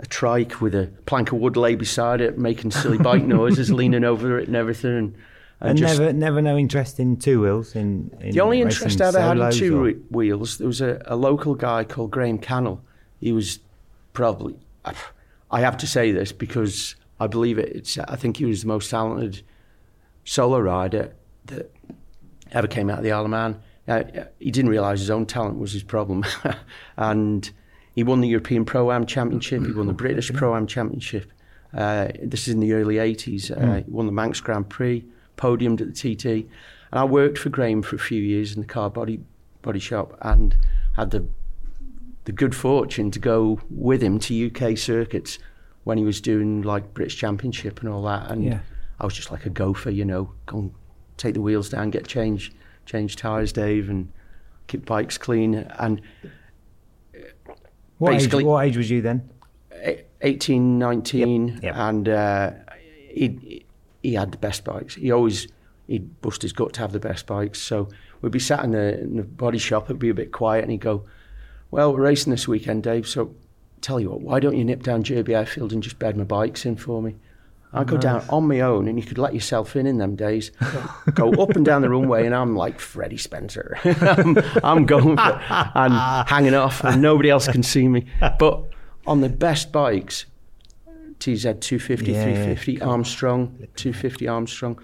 a 0.01 0.07
trike 0.07 0.61
with 0.61 0.75
a 0.75 0.91
plank 1.07 1.31
of 1.31 1.39
wood 1.39 1.57
lay 1.57 1.75
beside 1.75 2.21
it, 2.21 2.39
making 2.39 2.71
silly 2.71 2.99
bike 2.99 3.23
noises, 3.39 3.71
leaning 3.71 4.03
over 4.05 4.39
it 4.39 4.49
and 4.49 4.57
everything. 4.57 4.97
And, 4.97 5.15
and 5.61 5.71
And 5.71 5.79
just, 5.79 5.99
never, 5.99 6.13
never 6.13 6.43
no 6.43 6.57
interest 6.57 6.99
in 6.99 7.19
two 7.19 7.43
wheels. 7.43 7.77
In, 7.77 8.11
in 8.21 8.31
the 8.31 8.41
only 8.41 8.63
interest 8.63 9.01
I 9.01 9.09
ever 9.09 9.21
had 9.21 9.39
in 9.39 9.53
two 9.53 9.85
or- 9.85 9.93
wheels, 10.11 10.59
there 10.59 10.67
was 10.67 10.81
a, 10.81 11.03
a 11.05 11.17
local 11.17 11.55
guy 11.55 11.85
called 11.85 12.11
Graeme 12.11 12.39
Cannell. 12.39 12.83
He 13.21 13.33
was 13.33 13.61
probably, 14.15 14.57
I 15.51 15.61
have 15.61 15.77
to 15.79 15.87
say 15.87 16.13
this 16.13 16.33
because 16.33 16.97
I 17.19 17.27
believe 17.27 17.59
it. 17.59 17.69
It's, 17.77 17.99
I 17.99 18.17
think 18.17 18.39
he 18.39 18.47
was 18.47 18.63
the 18.63 18.69
most 18.69 18.91
talented 18.91 19.43
solo 20.25 20.59
rider 20.59 21.13
that 21.47 21.71
ever 22.53 22.67
came 22.67 22.89
out 22.89 22.99
of 22.99 23.05
the 23.05 23.13
Isle 23.13 23.25
of 23.25 23.31
Man. 23.31 23.61
Uh, 23.87 24.05
he 24.39 24.51
didn't 24.51 24.71
realise 24.71 25.01
his 25.01 25.11
own 25.11 25.27
talent 25.27 25.59
was 25.59 25.73
his 25.73 25.83
problem. 25.83 26.25
and 26.97 27.51
he 27.95 28.03
won 28.05 28.21
the 28.21 28.29
European 28.29 28.65
Pro 28.65 28.91
Am 28.93 29.07
Championship, 29.07 29.65
he 29.67 29.73
won 29.73 29.87
the 29.87 29.93
British 29.93 30.33
Pro 30.33 30.55
Am 30.57 30.67
Championship. 30.67 31.31
Uh, 31.73 32.09
this 32.23 32.49
is 32.49 32.55
in 32.55 32.61
the 32.61 32.73
early 32.73 32.97
80s. 32.97 33.51
Uh, 33.51 33.77
He 33.85 33.91
won 33.91 34.07
the 34.07 34.13
Manx 34.13 34.41
Grand 34.41 34.69
Prix, 34.69 35.05
podiumed 35.37 35.81
at 35.81 35.95
the 35.95 36.15
TT. 36.15 36.25
And 36.27 36.99
I 37.01 37.05
worked 37.05 37.39
for 37.39 37.49
Graeme 37.49 37.83
for 37.83 37.97
a 37.97 38.01
few 38.01 38.21
years 38.21 38.55
in 38.55 38.61
the 38.61 38.67
car 38.67 38.91
body 38.91 39.21
body 39.63 39.79
shop 39.79 40.17
and 40.23 40.57
had 40.97 41.11
the 41.11 41.27
the 42.25 42.33
good 42.33 42.55
fortune 42.55 43.11
to 43.11 43.19
go 43.19 43.61
with 43.71 44.03
him 44.03 44.19
to 44.19 44.47
UK 44.47 44.77
circuits 44.77 45.39
when 45.85 45.97
he 45.99 46.05
was 46.05 46.21
doing 46.21 46.63
like 46.63 46.93
British 46.95 47.17
Championship 47.17 47.81
and 47.81 47.89
all 47.89 48.03
that. 48.05 48.31
And 48.31 48.45
Yeah. 48.45 48.61
I 49.01 49.05
was 49.05 49.15
just 49.15 49.31
like 49.31 49.47
a 49.47 49.51
gopher, 49.51 49.91
you 49.91 50.05
know, 50.05 50.33
go 50.47 50.59
and 50.59 50.71
take 51.17 51.33
the 51.35 51.41
wheels 51.41 51.69
down, 51.71 51.91
get 51.91 52.07
change, 52.07 52.53
change 52.85 53.17
tyres, 53.17 53.53
Dave, 53.53 53.89
and 53.89 54.09
keep 54.67 54.85
bikes 54.85 55.17
clean. 55.17 55.55
And 55.55 56.01
What 58.01 58.15
age, 58.15 58.33
what 58.33 58.65
age 58.65 58.77
was 58.77 58.91
you 58.91 59.03
then? 59.03 59.29
e- 59.87 59.99
18, 60.23 60.79
19, 60.79 61.49
Yep, 61.49 61.63
yep. 61.63 61.75
and 61.77 62.09
uh, 62.09 62.51
he 63.09 63.65
he 64.03 64.15
had 64.15 64.33
the 64.33 64.39
best 64.39 64.65
bikes. 64.65 64.95
He 64.95 65.11
always 65.13 65.47
he'd 65.87 66.21
bust 66.23 66.41
his 66.43 66.53
gut 66.55 66.73
to 66.75 66.81
have 66.81 66.93
the 66.93 66.99
best 66.99 67.27
bikes. 67.27 67.61
So 67.61 67.89
we'd 68.23 68.33
be 68.33 68.39
sat 68.39 68.65
in 68.65 68.71
the, 68.71 68.99
in 69.01 69.17
the 69.17 69.23
body 69.23 69.59
shop, 69.59 69.85
it'd 69.85 69.99
be 69.99 70.09
a 70.09 70.15
bit 70.15 70.33
quiet, 70.33 70.63
and 70.63 70.71
he'd 70.73 70.81
go, 70.81 71.05
"Well, 71.71 71.93
we're 71.93 72.01
racing 72.01 72.31
this 72.31 72.49
weekend, 72.49 72.83
Dave. 72.85 73.07
So 73.07 73.35
tell 73.83 74.01
you 74.01 74.11
what, 74.11 74.21
why 74.23 74.41
don't 74.41 74.57
you 74.57 74.65
nip 74.65 74.83
down 74.83 75.03
Jurby 75.05 75.31
Airfield 75.35 75.73
and 75.73 75.83
just 75.83 75.99
bed 75.99 76.17
my 76.17 76.25
bikes 76.25 76.65
in 76.65 76.77
for 76.77 77.03
me?" 77.03 77.17
I 77.73 77.85
go 77.85 77.97
down 77.97 78.25
on 78.29 78.49
my 78.49 78.61
own, 78.61 78.89
and 78.89 78.99
you 78.99 79.05
could 79.05 79.19
let 79.19 79.33
yourself 79.33 79.77
in 79.77 79.87
in 79.87 79.99
them 79.99 80.17
days. 80.17 80.51
go 81.15 81.31
up 81.31 81.51
and 81.51 81.65
down 81.65 81.83
the 81.83 81.89
runway, 81.89 82.27
and 82.27 82.35
I'm 82.35 82.57
like 82.57 82.81
Freddie 82.81 83.17
Spencer. 83.17 83.79
I'm, 83.85 84.37
I'm 84.65 84.87
going 84.87 85.17
for 85.17 85.41
and 85.75 86.29
hanging 86.29 86.55
off, 86.55 86.83
and 86.83 87.01
nobody 87.01 87.31
else 87.31 87.47
can 87.47 87.63
see 87.63 87.87
me. 87.87 88.07
But 88.39 88.65
on 89.07 89.21
the 89.21 89.29
best 89.29 89.71
bikes, 89.71 90.27
TZ 91.21 91.43
250, 91.43 92.13
Yeah, 92.13 92.19
yeah. 92.19 92.25
350, 92.25 92.81
Armstrong, 92.83 93.69
250 93.77 94.27
Armstrong, 94.27 94.81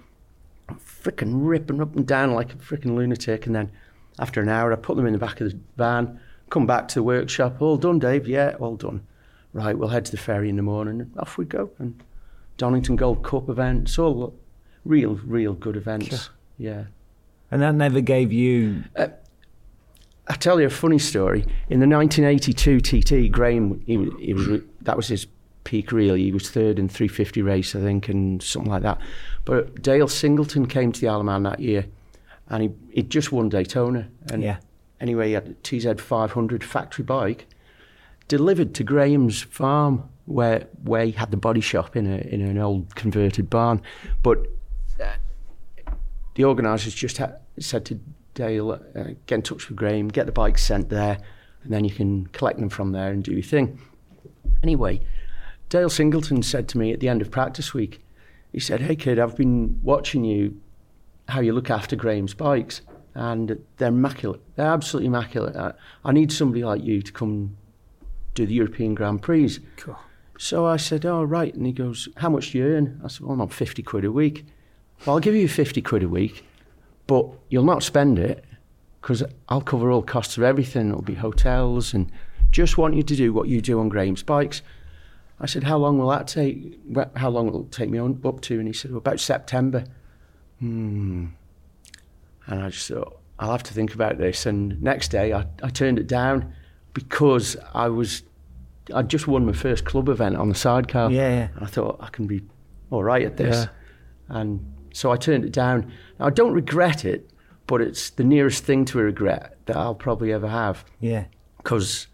I'm 0.68 0.78
freaking 0.78 1.32
ripping 1.32 1.80
up 1.80 1.96
and 1.96 2.06
down 2.06 2.34
like 2.34 2.52
a 2.52 2.56
freaking 2.56 2.94
lunatic. 2.94 3.46
And 3.46 3.54
then 3.54 3.72
after 4.18 4.40
an 4.40 4.48
hour, 4.48 4.72
I 4.72 4.76
put 4.76 4.96
them 4.96 5.06
in 5.06 5.12
the 5.12 5.18
back 5.18 5.40
of 5.40 5.50
the 5.50 5.58
van, 5.76 6.20
come 6.50 6.66
back 6.66 6.88
to 6.88 6.96
the 6.96 7.02
workshop. 7.02 7.60
All 7.60 7.76
done, 7.76 7.98
Dave? 7.98 8.28
Yeah, 8.28 8.54
all 8.60 8.76
done. 8.76 9.06
Right, 9.52 9.76
we'll 9.76 9.88
head 9.88 10.04
to 10.04 10.10
the 10.10 10.18
ferry 10.18 10.50
in 10.50 10.56
the 10.56 10.62
morning, 10.62 11.00
and 11.00 11.18
off 11.18 11.38
we 11.38 11.46
go. 11.46 11.70
And 11.78 12.02
Donington 12.56 12.96
Gold 12.96 13.22
Cup 13.22 13.48
events, 13.48 13.98
all 13.98 14.34
real, 14.84 15.14
real 15.24 15.52
good 15.54 15.76
events. 15.76 16.30
Yeah. 16.58 16.84
And 17.50 17.62
that 17.62 17.74
never 17.74 18.00
gave 18.00 18.32
you. 18.32 18.84
Uh, 18.96 19.08
I 20.28 20.34
tell 20.34 20.60
you 20.60 20.66
a 20.66 20.70
funny 20.70 20.98
story. 20.98 21.42
In 21.68 21.78
the 21.80 21.86
1982 21.86 22.80
TT, 22.80 23.30
Graeme, 23.30 23.80
he, 23.86 24.08
he 24.24 24.34
was 24.34 24.62
that 24.82 24.96
was 24.96 25.08
his 25.08 25.26
peak. 25.64 25.92
Really, 25.92 26.24
he 26.24 26.32
was 26.32 26.50
third 26.50 26.78
in 26.78 26.88
350 26.88 27.42
race, 27.42 27.76
I 27.76 27.80
think, 27.80 28.08
and 28.08 28.42
something 28.42 28.70
like 28.70 28.82
that. 28.82 28.98
But 29.44 29.82
Dale 29.82 30.08
Singleton 30.08 30.66
came 30.66 30.90
to 30.92 31.00
the 31.00 31.08
Isle 31.08 31.20
of 31.20 31.26
Man 31.26 31.44
that 31.44 31.60
year, 31.60 31.86
and 32.48 32.62
he 32.64 32.70
he'd 32.90 33.10
just 33.10 33.30
won 33.30 33.48
Daytona. 33.48 34.08
And 34.32 34.42
Yeah. 34.42 34.56
anyway, 35.00 35.28
he 35.28 35.32
had 35.34 35.46
a 35.48 35.54
TZ 35.62 36.00
500 36.00 36.64
factory 36.64 37.04
bike 37.04 37.46
delivered 38.26 38.74
to 38.74 38.82
Graeme's 38.82 39.42
farm, 39.42 40.08
where 40.26 40.66
where 40.82 41.04
he 41.04 41.12
had 41.12 41.30
the 41.30 41.36
body 41.36 41.60
shop 41.60 41.96
in 41.96 42.06
a 42.06 42.18
in 42.18 42.42
an 42.42 42.58
old 42.58 42.94
converted 42.94 43.48
barn. 43.48 43.80
But 44.22 44.46
uh, 45.00 45.14
the 46.34 46.44
organisers 46.44 46.94
just 46.94 47.18
ha- 47.18 47.32
said 47.58 47.84
to 47.86 47.98
Dale, 48.34 48.72
uh, 48.72 49.04
get 49.26 49.36
in 49.36 49.42
touch 49.42 49.68
with 49.68 49.76
Graeme, 49.76 50.08
get 50.08 50.26
the 50.26 50.32
bikes 50.32 50.62
sent 50.62 50.90
there, 50.90 51.18
and 51.64 51.72
then 51.72 51.84
you 51.84 51.90
can 51.90 52.26
collect 52.28 52.60
them 52.60 52.68
from 52.68 52.92
there 52.92 53.10
and 53.10 53.24
do 53.24 53.32
your 53.32 53.42
thing. 53.42 53.80
Anyway, 54.62 55.00
Dale 55.70 55.88
Singleton 55.88 56.42
said 56.42 56.68
to 56.68 56.78
me 56.78 56.92
at 56.92 57.00
the 57.00 57.08
end 57.08 57.22
of 57.22 57.30
practice 57.30 57.72
week, 57.72 58.04
he 58.52 58.60
said, 58.60 58.82
Hey 58.82 58.94
kid, 58.94 59.18
I've 59.18 59.36
been 59.36 59.80
watching 59.82 60.24
you, 60.24 60.60
how 61.28 61.40
you 61.40 61.52
look 61.52 61.70
after 61.70 61.96
Graeme's 61.96 62.34
bikes, 62.34 62.82
and 63.14 63.58
they're 63.78 63.88
immaculate. 63.88 64.42
They're 64.56 64.66
absolutely 64.66 65.06
immaculate. 65.06 65.56
I, 65.56 65.72
I 66.04 66.12
need 66.12 66.30
somebody 66.30 66.62
like 66.62 66.84
you 66.84 67.00
to 67.00 67.12
come 67.12 67.56
do 68.34 68.46
the 68.46 68.54
European 68.54 68.94
Grand 68.94 69.22
Prix. 69.22 69.58
Cool. 69.78 69.96
So 70.38 70.66
I 70.66 70.76
said, 70.76 71.06
oh, 71.06 71.22
right. 71.22 71.54
And 71.54 71.66
he 71.66 71.72
goes, 71.72 72.08
how 72.16 72.28
much 72.28 72.52
do 72.52 72.58
you 72.58 72.64
earn? 72.66 73.00
I 73.04 73.08
said, 73.08 73.22
well, 73.22 73.32
I'm 73.32 73.40
on 73.40 73.48
50 73.48 73.82
quid 73.82 74.04
a 74.04 74.12
week. 74.12 74.46
Well, 75.04 75.16
I'll 75.16 75.20
give 75.20 75.34
you 75.34 75.48
50 75.48 75.82
quid 75.82 76.02
a 76.02 76.08
week, 76.08 76.44
but 77.06 77.26
you'll 77.48 77.64
not 77.64 77.82
spend 77.82 78.18
it 78.18 78.44
because 79.00 79.22
I'll 79.48 79.60
cover 79.60 79.90
all 79.90 80.02
costs 80.02 80.36
of 80.36 80.42
everything. 80.42 80.88
It'll 80.88 81.02
be 81.02 81.14
hotels 81.14 81.94
and 81.94 82.10
just 82.50 82.78
want 82.78 82.94
you 82.94 83.02
to 83.02 83.16
do 83.16 83.32
what 83.32 83.48
you 83.48 83.60
do 83.60 83.78
on 83.80 83.88
Graeme's 83.88 84.22
bikes. 84.22 84.62
I 85.38 85.46
said, 85.46 85.64
how 85.64 85.76
long 85.76 85.98
will 85.98 86.08
that 86.10 86.26
take? 86.26 86.78
How 87.14 87.28
long 87.28 87.52
will 87.52 87.62
it 87.62 87.72
take 87.72 87.90
me 87.90 87.98
on, 87.98 88.20
up 88.24 88.40
to? 88.42 88.58
And 88.58 88.66
he 88.66 88.72
said, 88.72 88.90
well, 88.90 88.98
about 88.98 89.20
September. 89.20 89.84
Hmm. 90.60 91.26
And 92.46 92.62
I 92.62 92.70
just 92.70 92.88
thought, 92.88 93.18
I'll 93.38 93.52
have 93.52 93.62
to 93.64 93.74
think 93.74 93.92
about 93.92 94.18
this. 94.18 94.46
And 94.46 94.80
next 94.82 95.08
day, 95.08 95.32
I, 95.32 95.46
I 95.62 95.68
turned 95.68 95.98
it 95.98 96.06
down 96.06 96.54
because 96.94 97.56
I 97.74 97.88
was, 97.88 98.22
I'd 98.94 99.08
just 99.08 99.26
won 99.26 99.44
my 99.46 99.52
first 99.52 99.84
club 99.84 100.08
event 100.08 100.36
on 100.36 100.48
the 100.48 100.54
sidecar. 100.54 101.10
Yeah, 101.10 101.28
yeah. 101.28 101.48
And 101.54 101.64
I 101.64 101.66
thought, 101.66 101.98
I 102.00 102.08
can 102.08 102.26
be 102.26 102.42
all 102.90 103.02
right 103.04 103.24
at 103.26 103.36
this. 103.36 103.66
And 104.28 104.72
so 104.92 105.10
I 105.12 105.16
turned 105.16 105.44
it 105.44 105.52
down. 105.52 105.92
Now, 106.18 106.26
I 106.26 106.30
don't 106.30 106.52
regret 106.52 107.04
it, 107.04 107.30
but 107.66 107.80
it's 107.80 108.10
the 108.10 108.24
nearest 108.24 108.64
thing 108.64 108.84
to 108.86 109.00
a 109.00 109.02
regret 109.02 109.56
that 109.66 109.76
I'll 109.76 109.94
probably 109.94 110.32
ever 110.32 110.48
have 110.48 110.84
Yeah. 111.00 111.24
because 111.58 112.06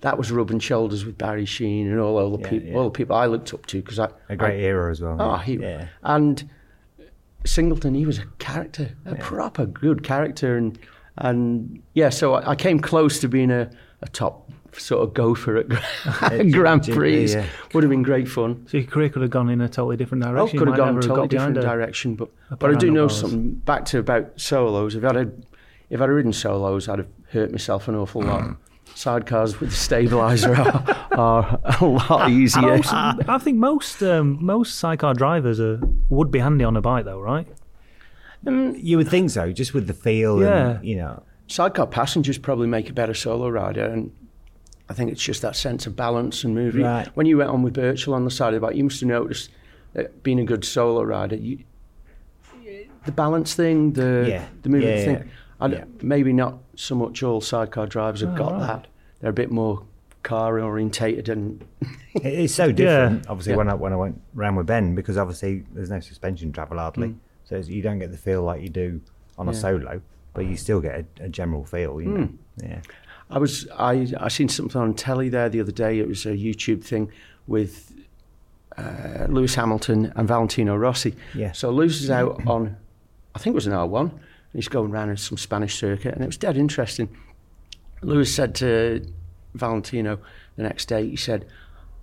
that 0.00 0.18
was 0.18 0.30
rubbing 0.30 0.58
shoulders 0.58 1.06
with 1.06 1.16
Barry 1.16 1.46
Sheene 1.46 1.86
and 1.90 1.98
all, 1.98 2.18
all 2.18 2.36
the 2.36 2.42
Yeah, 2.42 2.50
people, 2.50 2.68
yeah. 2.68 2.76
all 2.76 2.84
the 2.84 2.90
people 2.90 3.16
I 3.16 3.24
looked 3.26 3.54
up 3.54 3.64
to 3.66 3.80
because 3.80 3.98
I 3.98 4.10
A 4.28 4.36
great 4.36 4.60
era 4.62 4.90
as 4.90 5.00
well. 5.00 5.16
Oh, 5.20 5.36
he, 5.36 5.54
yeah. 5.56 5.88
and 6.02 6.48
Singleton, 7.44 7.94
he 7.94 8.04
was 8.04 8.18
a 8.18 8.26
character, 8.38 8.90
a 9.06 9.14
proper 9.14 9.66
good 9.66 10.02
character, 10.02 10.56
and 10.56 10.78
and 11.18 11.80
yeah, 11.94 12.10
so 12.10 12.34
I, 12.34 12.50
I 12.50 12.56
came 12.56 12.78
close 12.80 13.20
to 13.20 13.28
being 13.28 13.50
a, 13.50 13.70
a 14.02 14.08
top 14.08 14.50
sort 14.78 15.02
of 15.06 15.14
gopher 15.14 15.56
at 15.56 15.68
Grand 16.52 16.84
G- 16.84 16.92
Prix. 16.92 17.32
yeah. 17.32 17.46
Would 17.74 17.82
have 17.82 17.90
been 17.90 18.02
great 18.02 18.28
fun. 18.28 18.66
So 18.68 18.78
your 18.78 18.86
career 18.86 19.08
could 19.08 19.22
have 19.22 19.30
gone 19.30 19.48
in 19.50 19.60
a 19.60 19.68
totally 19.68 19.96
different 19.96 20.24
Oh, 20.24 20.32
direction. 20.32 20.54
You 20.54 20.58
could 20.60 20.68
have 20.68 20.78
might 20.78 20.84
gone 20.84 20.98
a 20.98 21.00
totally 21.02 21.20
got 21.20 21.28
different 21.30 21.58
a- 21.58 21.62
direction, 21.62 22.14
but 22.14 22.28
but 22.58 22.70
I 22.70 22.74
do 22.74 22.90
know 22.90 23.06
bars. 23.06 23.20
something. 23.20 23.50
Back 23.54 23.84
to 23.86 23.98
about 23.98 24.40
solos. 24.40 24.94
If 24.94 25.04
I'd 25.04 25.16
had, 25.16 25.46
if 25.90 26.00
I'd 26.00 26.08
ridden 26.10 26.32
solos, 26.32 26.88
I'd 26.88 26.98
have 26.98 27.08
hurt 27.32 27.50
myself 27.52 27.88
an 27.88 27.94
awful 27.96 28.22
lot. 28.22 28.56
Sidecars 28.94 29.60
with 29.60 29.70
the 29.70 29.76
stabilizer 29.76 30.54
are, 30.56 30.96
are 31.12 31.60
a 31.80 31.84
lot 31.84 32.30
easier. 32.30 32.72
also, 32.76 32.94
I 32.96 33.38
think 33.38 33.58
most 33.58 34.02
um, 34.02 34.38
most 34.42 34.76
sidecar 34.78 35.12
drivers 35.12 35.60
are, 35.60 35.80
would 36.08 36.30
be 36.30 36.38
handy 36.38 36.64
on 36.64 36.76
a 36.76 36.80
bike, 36.80 37.04
though, 37.04 37.20
right? 37.20 37.46
You 38.44 38.96
would 38.96 39.08
think 39.08 39.30
so, 39.30 39.52
just 39.52 39.74
with 39.74 39.86
the 39.88 39.92
feel. 39.92 40.40
Yeah. 40.40 40.70
And, 40.76 40.84
you 40.86 40.96
know. 40.96 41.22
Sidecar 41.48 41.86
passengers 41.88 42.38
probably 42.38 42.68
make 42.68 42.88
a 42.88 42.92
better 42.92 43.12
solo 43.14 43.48
rider, 43.48 43.84
and 43.84 44.12
I 44.88 44.94
think 44.94 45.10
it's 45.10 45.22
just 45.22 45.42
that 45.42 45.56
sense 45.56 45.86
of 45.86 45.96
balance 45.96 46.44
and 46.44 46.54
moving. 46.54 46.82
Right. 46.84 47.08
When 47.16 47.26
you 47.26 47.38
went 47.38 47.50
on 47.50 47.62
with 47.62 47.74
Birchall 47.74 48.14
on 48.14 48.24
the 48.24 48.30
side 48.30 48.54
of 48.54 48.60
the 48.60 48.66
bike, 48.66 48.76
you 48.76 48.84
must 48.84 49.00
have 49.00 49.08
noticed 49.08 49.50
that 49.94 50.22
being 50.22 50.38
a 50.38 50.44
good 50.44 50.64
solo 50.64 51.02
rider, 51.02 51.36
you, 51.36 51.58
the 53.04 53.12
balance 53.12 53.54
thing, 53.54 53.92
the 53.92 54.26
Yeah. 54.28 54.44
the 54.62 54.68
movement 54.68 54.96
Yeah, 54.98 55.04
thing. 55.04 55.14
yeah. 55.16 55.24
I 55.60 55.68
d- 55.68 55.74
Yeah. 55.76 55.84
Maybe 56.02 56.32
not 56.32 56.58
so 56.74 56.94
much 56.94 57.22
all 57.22 57.40
sidecar 57.40 57.86
drivers 57.86 58.20
have 58.20 58.34
Oh, 58.34 58.36
got 58.36 58.52
right. 58.52 58.60
that. 58.66 58.86
They're 59.20 59.30
a 59.30 59.34
bit 59.34 59.50
more 59.50 59.82
car 60.22 60.58
orientated 60.60 61.28
and 61.28 61.64
It's 62.14 62.54
so 62.54 62.72
different, 62.72 63.26
obviously, 63.28 63.54
when 63.56 63.68
I 63.68 63.74
when 63.74 63.92
I 63.92 63.96
went 63.96 64.20
round 64.34 64.56
with 64.56 64.66
Ben 64.66 64.94
because 64.94 65.16
obviously 65.16 65.64
there's 65.72 65.90
no 65.90 66.00
suspension 66.00 66.52
travel 66.52 66.78
hardly, 66.78 67.14
so 67.44 67.54
it's- 67.56 67.68
you 67.68 67.82
don't 67.82 67.98
get 67.98 68.10
the 68.10 68.18
feel 68.18 68.42
like 68.42 68.60
you 68.62 68.68
do 68.68 69.00
on 69.38 69.48
a 69.48 69.52
Mm. 69.52 69.54
Solo, 69.60 70.00
but 70.34 70.46
you 70.46 70.56
still 70.56 70.80
get 70.80 71.04
a, 71.20 71.24
a 71.24 71.28
general 71.28 71.64
feel. 71.64 72.00
You 72.00 72.08
know? 72.08 72.20
Mm. 72.26 72.32
Yeah. 72.62 72.80
I 73.30 73.38
was 73.38 73.68
I 73.76 74.12
I 74.18 74.28
seen 74.28 74.48
something 74.48 74.80
on 74.80 74.94
telly 74.94 75.28
there 75.28 75.48
the 75.48 75.60
other 75.60 75.72
day. 75.72 75.98
It 75.98 76.08
was 76.08 76.26
a 76.26 76.30
YouTube 76.30 76.84
thing 76.84 77.10
with 77.46 77.92
uh, 78.76 79.26
Lewis 79.28 79.54
Hamilton 79.54 80.12
and 80.16 80.28
Valentino 80.28 80.76
Rossi. 80.76 81.14
Yeah. 81.34 81.52
So 81.52 81.70
Lewis 81.70 82.02
is 82.02 82.10
out 82.10 82.46
on, 82.46 82.76
I 83.34 83.38
think 83.38 83.54
it 83.54 83.56
was 83.56 83.66
an 83.66 83.72
R 83.72 83.86
one. 83.86 84.10
And 84.10 84.20
he's 84.52 84.68
going 84.68 84.92
around 84.92 85.10
in 85.10 85.16
some 85.16 85.38
Spanish 85.38 85.78
circuit, 85.78 86.14
and 86.14 86.22
it 86.22 86.26
was 86.26 86.36
dead 86.36 86.56
interesting. 86.56 87.08
Lewis 88.02 88.34
said 88.34 88.54
to 88.56 89.04
Valentino 89.54 90.18
the 90.56 90.62
next 90.62 90.86
day, 90.86 91.08
he 91.08 91.16
said, 91.16 91.46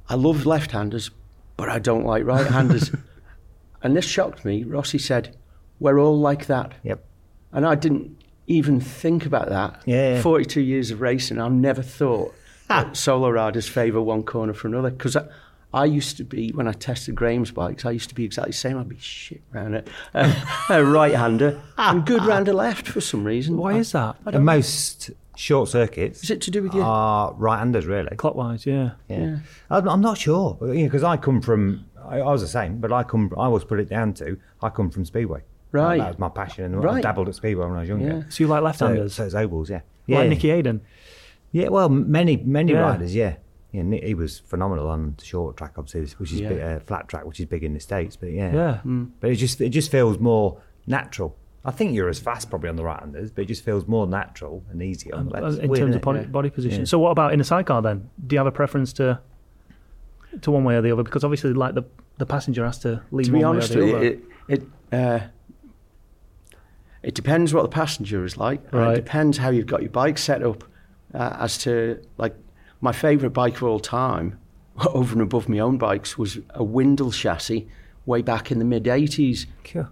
"I 0.09 0.15
love 0.15 0.45
left-handers, 0.45 1.11
but 1.55 1.69
I 1.69 1.79
don't 1.79 2.05
like 2.05 2.25
right-handers." 2.25 2.91
and 3.83 3.95
this 3.95 4.05
shocked 4.05 4.43
me. 4.43 4.63
Rossi 4.63 4.97
said, 4.97 5.35
"We're 5.79 5.99
all 5.99 6.19
like 6.19 6.47
that." 6.47 6.73
Yep. 6.83 7.03
And 7.51 7.65
I 7.65 7.75
didn't 7.75 8.22
even 8.47 8.79
think 8.79 9.25
about 9.25 9.49
that. 9.49 9.81
Yeah. 9.85 10.21
42 10.21 10.61
years 10.61 10.91
of 10.91 11.01
racing, 11.01 11.39
I've 11.39 11.51
never 11.51 11.81
thought 11.81 12.33
that 12.67 12.95
solo 12.97 13.29
riders 13.29 13.67
favour 13.67 14.01
one 14.01 14.23
corner 14.23 14.53
for 14.53 14.67
another. 14.67 14.89
Because 14.91 15.15
I, 15.15 15.25
I 15.73 15.85
used 15.85 16.17
to 16.17 16.23
be, 16.23 16.51
when 16.51 16.67
I 16.67 16.73
tested 16.73 17.15
Graeme's 17.15 17.51
bikes, 17.51 17.85
I 17.85 17.91
used 17.91 18.09
to 18.09 18.15
be 18.15 18.25
exactly 18.25 18.51
the 18.51 18.57
same. 18.57 18.77
I'd 18.77 18.89
be 18.89 18.97
shit 18.99 19.41
round 19.51 19.75
it. 19.75 19.87
Uh, 20.13 20.33
a 20.69 20.83
right 20.83 21.13
hander 21.15 21.61
and 21.77 22.05
good 22.05 22.23
round 22.25 22.47
a 22.47 22.53
left 22.53 22.87
for 22.87 23.01
some 23.01 23.23
reason. 23.23 23.57
Why 23.57 23.73
I- 23.73 23.77
is 23.79 23.91
that? 23.93 24.15
I 24.25 24.25
The 24.25 24.31
don't 24.33 24.45
most 24.45 25.11
short 25.35 25.67
circuits 25.67 26.23
Is 26.23 26.29
it 26.29 26.41
to 26.41 26.51
do 26.51 26.61
with 26.61 26.75
you? 26.75 26.81
are 26.83 27.33
right-handers, 27.33 27.87
really. 27.87 28.15
Clockwise, 28.17 28.67
yeah. 28.67 28.91
Yeah. 29.07 29.17
Yeah. 29.19 29.37
I'm, 29.71 29.89
I'm 29.89 30.01
not 30.01 30.17
sure 30.19 30.55
because 30.61 31.03
I 31.03 31.17
come 31.17 31.41
from. 31.41 31.85
I, 32.05 32.19
I 32.19 32.31
was 32.31 32.41
the 32.41 32.47
same, 32.47 32.77
but 32.79 32.91
I 32.91 33.01
come. 33.03 33.31
I 33.37 33.45
always 33.45 33.63
put 33.63 33.79
it 33.79 33.89
down 33.89 34.13
to 34.15 34.37
I 34.61 34.69
come 34.69 34.89
from 34.91 35.05
Speedway. 35.05 35.41
Right. 35.73 35.97
That 35.97 36.07
was 36.09 36.19
my 36.19 36.29
passion, 36.29 36.65
and 36.65 36.75
I 36.75 36.79
Right. 36.79 37.03
dabbled 37.03 37.27
at 37.27 37.35
Speedway 37.35 37.65
when 37.65 37.75
I 37.75 37.79
was 37.81 37.89
younger. 37.89 38.05
Yeah. 38.07 38.21
So 38.29 38.43
you 38.43 38.47
like 38.47 38.59
So, 38.59 38.63
left-handers, 38.63 39.13
so 39.15 39.25
it's 39.25 39.35
ovals, 39.35 39.69
yeah. 39.69 39.81
Yeah. 40.05 40.17
like 40.19 40.23
Yeah. 40.25 40.29
Nicky 40.29 40.49
Hayden. 40.49 40.81
Yeah, 41.51 41.67
well, 41.69 41.89
many 41.89 42.37
many 42.37 42.71
Yeah. 42.71 42.81
riders, 42.81 43.13
yeah. 43.15 43.35
Yeah, 43.71 43.81
Nick, 43.81 44.03
he 44.03 44.13
was 44.13 44.39
phenomenal 44.39 44.87
on 44.87 45.15
the 45.17 45.25
short 45.25 45.57
track, 45.57 45.73
obviously, 45.77 46.01
which 46.19 46.31
is 46.31 46.39
Yeah. 46.41 46.49
big, 46.49 46.59
uh, 46.61 46.79
flat 46.79 47.07
track, 47.09 47.25
which 47.25 47.39
is 47.39 47.47
big 47.47 47.63
in 47.63 47.73
the 47.73 47.79
states. 47.79 48.15
But 48.15 48.31
yeah, 48.31 48.53
Yeah. 48.53 48.77
But 49.19 49.31
it 49.31 49.35
just 49.35 49.59
it 49.61 49.69
just 49.69 49.89
feels 49.91 50.19
more 50.19 50.57
natural. 50.87 51.35
I 51.65 51.71
think 51.71 51.93
you're 51.95 52.09
as 52.09 52.19
fast 52.19 52.49
probably 52.49 52.69
on 52.69 52.75
the 52.75 52.83
right 52.83 52.99
handers, 52.99 53.31
but 53.31 53.43
it 53.43 53.45
just 53.47 53.63
feels 53.63 53.87
more 53.87 54.05
natural 54.05 54.63
and 54.69 54.81
easier 54.83 55.15
on 55.15 55.25
the 55.27 55.31
left. 55.31 55.43
Uh, 55.43 55.47
It's 55.47 55.57
in 55.57 55.69
weird, 55.69 55.79
terms 55.79 55.89
isn't 55.89 55.95
of 55.95 56.01
it? 56.01 56.05
body, 56.05 56.19
Yeah. 56.19 56.25
body 56.27 56.49
position. 56.49 56.79
Yeah. 56.81 56.85
So 56.85 56.99
what 56.99 57.09
about 57.11 57.33
in 57.33 57.39
a 57.41 57.43
sidecar 57.43 57.81
then? 57.81 58.09
Do 58.27 58.35
you 58.35 58.37
have 58.39 58.47
a 58.47 58.51
preference 58.51 58.93
to 58.93 59.19
to 60.41 60.51
one 60.51 60.63
way 60.63 60.75
or 60.75 60.81
the 60.81 60.91
other? 60.91 61.03
Because 61.03 61.23
obviously, 61.23 61.53
like 61.53 61.73
the 61.75 61.83
the 62.19 62.25
passenger 62.27 62.63
has 62.65 62.77
to 62.79 63.01
lean 63.11 63.25
to 63.25 63.31
be 63.31 63.37
one 63.39 63.45
honest 63.55 63.75
way 63.75 63.81
or 63.81 63.83
with 63.85 63.91
the 63.91 63.97
other. 63.97 64.05
it 64.05 64.23
it, 64.49 64.63
uh, 64.91 65.19
it 67.03 67.13
depends 67.15 67.53
what 67.53 67.63
the 67.63 67.69
passenger 67.69 68.23
is 68.25 68.37
like. 68.37 68.61
and 68.71 68.81
Right. 68.81 68.93
It 68.97 69.03
depends 69.05 69.37
how 69.37 69.49
you've 69.49 69.67
got 69.67 69.81
your 69.81 69.91
bike 69.91 70.17
set 70.17 70.41
up. 70.43 70.63
Uh, 71.13 71.35
as 71.39 71.59
to 71.59 71.99
like 72.17 72.35
my 72.81 72.91
favourite 72.91 73.33
bike 73.33 73.57
of 73.57 73.63
all 73.63 73.79
time, 73.79 74.39
over 74.93 75.13
and 75.13 75.21
above 75.21 75.47
my 75.47 75.59
own 75.59 75.77
bikes, 75.77 76.17
was 76.17 76.39
a 76.51 76.63
Windle 76.63 77.11
chassis 77.11 77.67
way 78.07 78.21
back 78.23 78.51
in 78.51 78.57
the 78.57 78.65
mid 78.65 78.85
'80s, 78.85 79.45
Cool. 79.63 79.87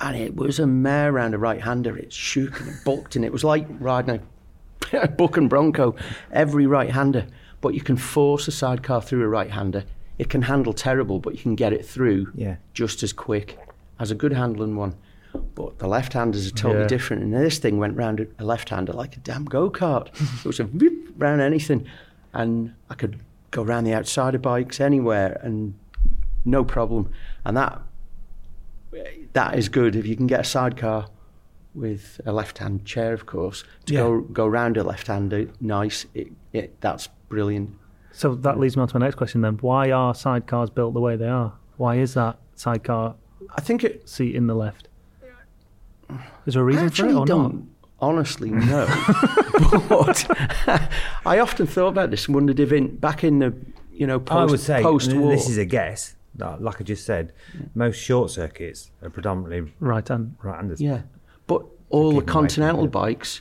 and 0.00 0.16
it 0.16 0.34
was 0.34 0.58
a 0.58 0.66
mare 0.66 1.12
round 1.12 1.34
a 1.34 1.38
right-hander. 1.38 1.96
It 1.96 2.12
shook 2.12 2.60
and 2.60 2.70
it 2.70 2.84
bulked, 2.84 3.14
and 3.14 3.24
it 3.24 3.30
was 3.32 3.44
like 3.44 3.66
riding 3.78 4.20
a 4.92 5.06
buck 5.20 5.36
and 5.36 5.48
bronco, 5.48 5.94
every 6.32 6.66
right-hander. 6.66 7.26
But 7.60 7.74
you 7.74 7.80
can 7.80 7.96
force 7.96 8.48
a 8.48 8.52
sidecar 8.52 9.00
through 9.00 9.22
a 9.22 9.28
right-hander. 9.28 9.84
It 10.18 10.28
can 10.28 10.42
handle 10.42 10.72
terrible, 10.72 11.20
but 11.20 11.34
you 11.34 11.40
can 11.40 11.54
get 11.54 11.72
it 11.72 11.86
through 11.86 12.32
Yeah. 12.34 12.56
just 12.74 13.02
as 13.04 13.12
quick 13.12 13.56
as 14.00 14.10
a 14.10 14.14
good 14.16 14.32
handling 14.32 14.74
one. 14.74 14.94
But 15.54 15.78
the 15.78 15.88
left-handers 15.88 16.46
are 16.46 16.50
totally 16.54 16.82
Yeah. 16.82 16.86
different, 16.88 17.22
and 17.22 17.32
this 17.34 17.58
thing 17.58 17.78
went 17.78 17.96
round 17.96 18.26
a 18.38 18.44
left-hander 18.44 18.92
like 18.92 19.16
a 19.16 19.20
damn 19.20 19.44
go-kart. 19.44 20.08
it 20.40 20.44
was 20.46 20.60
a 20.60 20.64
whip 20.64 20.92
round 21.16 21.40
anything, 21.40 21.84
and 22.32 22.74
I 22.90 22.94
could 22.94 23.18
go 23.50 23.62
round 23.62 23.86
the 23.86 23.92
outside 23.94 24.34
of 24.34 24.42
bikes 24.42 24.80
anywhere, 24.80 25.40
and 25.42 25.74
no 26.44 26.64
problem. 26.64 27.10
And 27.44 27.56
that 27.56 27.82
that 29.34 29.58
is 29.58 29.68
good 29.68 29.94
if 29.96 30.06
you 30.06 30.16
can 30.16 30.26
get 30.26 30.40
a 30.40 30.44
sidecar 30.44 31.06
with 31.74 32.20
a 32.24 32.32
left-hand 32.32 32.84
chair, 32.84 33.12
of 33.12 33.26
course, 33.26 33.64
to 33.86 33.94
Yeah. 33.94 34.00
go 34.00 34.20
go 34.22 34.46
round 34.46 34.76
a 34.76 34.82
left-hander 34.84 35.48
nice. 35.60 36.06
It, 36.14 36.32
it 36.52 36.80
that's 36.80 37.08
brilliant. 37.28 37.70
So 38.12 38.34
that 38.34 38.58
leads 38.58 38.76
me 38.76 38.82
on 38.82 38.88
to 38.88 38.98
my 38.98 39.04
next 39.06 39.16
question 39.16 39.42
then. 39.42 39.58
Why 39.60 39.90
are 39.90 40.12
sidecars 40.14 40.74
built 40.74 40.94
the 40.94 41.00
way 41.00 41.16
they 41.16 41.28
are? 41.28 41.52
Why 41.76 41.96
is 41.96 42.14
that 42.14 42.38
sidecar 42.54 43.14
I 43.56 43.60
think 43.60 43.84
it. 43.84 44.08
seat 44.08 44.34
in 44.34 44.46
the 44.46 44.54
left? 44.54 44.87
Is 46.46 46.54
there 46.54 46.62
a 46.62 46.66
reason 46.66 46.86
I 46.86 46.88
for 46.88 47.06
it 47.06 47.14
or 47.14 47.26
don't 47.26 47.54
not? 47.54 47.62
honestly 48.00 48.50
know, 48.70 48.86
but 49.88 50.26
I 51.26 51.38
often 51.40 51.66
thought 51.66 51.88
about 51.88 52.10
this 52.10 52.26
and 52.26 52.34
wondered 52.34 52.60
if 52.60 52.72
in 52.72 52.96
back 52.96 53.24
in 53.24 53.38
the 53.40 53.54
you 53.92 54.06
know 54.06 54.22
I 54.30 54.44
would 54.44 54.50
post 54.50 54.64
say 54.64 54.82
post 54.82 55.12
war. 55.12 55.30
this 55.30 55.48
is 55.48 55.58
a 55.58 55.64
guess. 55.64 56.14
like 56.36 56.60
like 56.60 56.80
I 56.80 56.84
just 56.84 57.04
said, 57.04 57.32
most 57.74 57.96
short 57.96 58.30
circuits 58.30 58.90
are 59.02 59.10
predominantly 59.10 59.72
right-hand 59.80 60.36
right-handers. 60.42 60.80
Yeah, 60.80 61.02
but 61.46 61.64
all 61.90 62.12
the 62.12 62.22
continental 62.22 62.86
bikes 62.86 63.40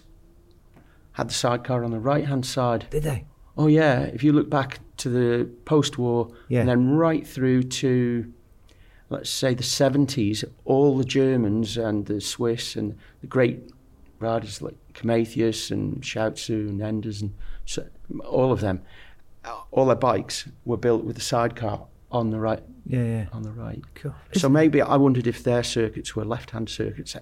had 1.13 1.30
the 1.30 1.34
sidecar 1.34 1.84
on 1.84 1.91
the 1.91 1.99
right 1.99 2.25
hand 2.25 2.45
side. 2.45 2.88
Did 2.89 3.03
they? 3.03 3.25
Oh 3.58 3.67
yeah, 3.67 4.01
if 4.01 4.23
you 4.23 4.34
look 4.34 4.49
back 4.49 4.80
to 4.97 5.10
the 5.10 5.49
post-war 5.65 6.30
Yeah. 6.49 6.62
and 6.62 6.69
then 6.69 6.89
right 6.95 7.25
through 7.25 7.63
to 7.63 8.32
let's 9.09 9.29
say 9.29 9.53
the 9.53 9.63
70s, 9.63 10.43
all 10.65 10.97
the 10.97 11.05
Germans 11.05 11.77
and 11.77 12.05
the 12.05 12.21
Swiss 12.21 12.75
and 12.75 12.97
the 13.21 13.27
great 13.27 13.59
riders 14.19 14.61
like 14.61 14.75
Prometheus 14.93 15.71
and 15.71 16.01
Schauzu 16.01 16.69
and 16.69 16.81
Enders 16.81 17.21
and 17.21 17.33
so, 17.65 17.85
all 18.25 18.51
of 18.51 18.61
them, 18.61 18.81
all 19.71 19.85
their 19.85 19.95
bikes 19.95 20.47
were 20.65 20.77
built 20.77 21.03
with 21.03 21.15
the 21.15 21.21
sidecar 21.21 21.85
on 22.11 22.29
the 22.29 22.39
right. 22.39 22.63
Yeah, 22.85 23.03
yeah. 23.03 23.25
On 23.33 23.43
the 23.43 23.51
right. 23.51 23.83
Cool. 23.95 24.15
So 24.33 24.47
maybe 24.47 24.81
I 24.81 24.95
wondered 24.95 25.27
if 25.27 25.43
their 25.43 25.63
circuits 25.63 26.15
were 26.15 26.23
left-hand 26.23 26.69
circuits. 26.69 27.15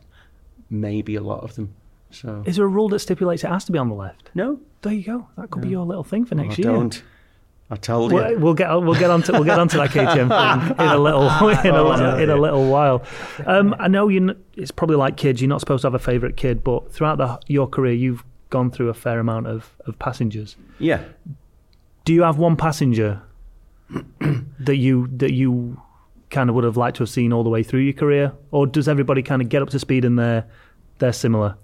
Maybe 0.69 1.15
a 1.15 1.21
lot 1.21 1.43
of 1.43 1.55
them. 1.55 1.73
So 2.11 2.43
is 2.45 2.55
there 2.57 2.65
a 2.65 2.69
rule 2.69 2.89
that 2.89 2.99
stipulates 2.99 3.43
it 3.43 3.47
has 3.49 3.65
to 3.65 3.71
be 3.71 3.79
on 3.79 3.89
the 3.89 3.95
left? 3.95 4.29
no, 4.35 4.59
There 4.83 4.93
you 4.93 5.03
go. 5.03 5.27
That 5.37 5.49
could 5.49 5.63
be 5.63 5.69
your 5.69 5.85
little 5.85 6.03
thing 6.03 6.25
for 6.25 6.35
next 6.35 6.57
year. 6.57 6.71
don't. 6.71 7.03
I 7.69 7.75
told 7.77 8.11
you. 8.11 8.17
We'll, 8.17 8.39
we'll 8.39 8.53
get 8.53 8.69
on, 8.69 8.85
we'll 8.85 8.99
get 8.99 9.09
onto 9.09 9.31
we'll 9.33 9.43
get 9.43 9.57
onto 9.57 9.77
that 9.77 9.89
KTM 9.89 10.67
thing 10.67 10.69
in 10.79 10.91
a 10.91 10.97
little 10.97 11.23
in 11.49 11.73
a, 11.73 11.83
little, 11.83 12.19
in 12.19 12.29
a 12.29 12.35
little 12.35 12.69
while. 12.69 13.03
Um, 13.45 13.75
I 13.79 13.87
know 13.87 14.07
you. 14.07 14.35
It's 14.55 14.71
probably 14.71 14.97
like 14.97 15.17
kids. 15.17 15.41
You're 15.41 15.49
not 15.49 15.61
supposed 15.61 15.81
to 15.81 15.87
have 15.87 15.95
a 15.95 15.99
favourite 15.99 16.37
kid, 16.37 16.63
but 16.63 16.91
throughout 16.91 17.17
the, 17.17 17.39
your 17.47 17.67
career, 17.67 17.93
you've 17.93 18.23
gone 18.51 18.69
through 18.69 18.89
a 18.89 18.93
fair 18.93 19.19
amount 19.19 19.47
of, 19.47 19.71
of 19.87 19.97
passengers. 19.97 20.55
Yeah. 20.77 21.03
Do 22.05 22.13
you 22.13 22.21
have 22.21 22.37
one 22.37 22.55
passenger 22.55 23.23
that 24.59 24.77
you 24.77 25.07
that 25.17 25.33
you 25.33 25.81
kind 26.29 26.49
of 26.49 26.55
would 26.55 26.63
have 26.65 26.77
liked 26.77 26.97
to 26.97 27.03
have 27.03 27.09
seen 27.09 27.33
all 27.33 27.43
the 27.43 27.49
way 27.49 27.63
through 27.63 27.79
your 27.81 27.93
career, 27.93 28.31
or 28.51 28.67
does 28.67 28.87
everybody 28.87 29.23
kind 29.23 29.41
of 29.41 29.49
get 29.49 29.63
up 29.63 29.69
to 29.69 29.79
speed 29.79 30.05
and 30.05 30.19
they're 30.19 30.45
they're 30.99 31.13
similar? 31.13 31.57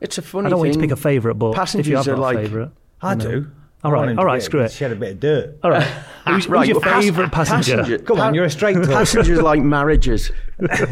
It's 0.00 0.18
a 0.18 0.22
funny 0.22 0.46
I 0.46 0.50
don't 0.50 0.60
want 0.60 0.68
you 0.68 0.74
to 0.74 0.80
pick 0.80 0.92
a 0.92 0.96
favourite, 0.96 1.34
but 1.34 1.48
if 1.48 1.54
you 1.54 1.58
Passengers 1.58 2.06
have 2.06 2.14
are 2.14 2.20
like- 2.20 2.36
favourite, 2.38 2.70
I 3.02 3.14
know. 3.16 3.30
do. 3.40 3.50
All 3.84 3.92
Want 3.92 4.02
right, 4.06 4.10
him 4.12 4.18
all 4.18 4.24
to 4.24 4.26
right, 4.26 4.36
get- 4.38 4.44
screw 4.44 4.60
it. 4.62 4.72
Shed 4.72 4.90
a 4.92 4.96
bit 4.96 5.12
of 5.12 5.20
dirt. 5.20 5.58
All 5.62 5.70
right. 5.70 5.82
Who's, 6.28 6.44
who's 6.44 6.68
your 6.68 6.78
well, 6.80 6.92
pas- 6.92 7.04
favourite 7.04 7.32
passenger? 7.32 7.98
Come 8.00 8.20
on, 8.20 8.34
you're 8.34 8.44
a 8.44 8.50
straight 8.50 8.74
talk. 8.74 8.86
Passengers 8.86 9.40
like 9.40 9.60
marriages, 9.76 10.30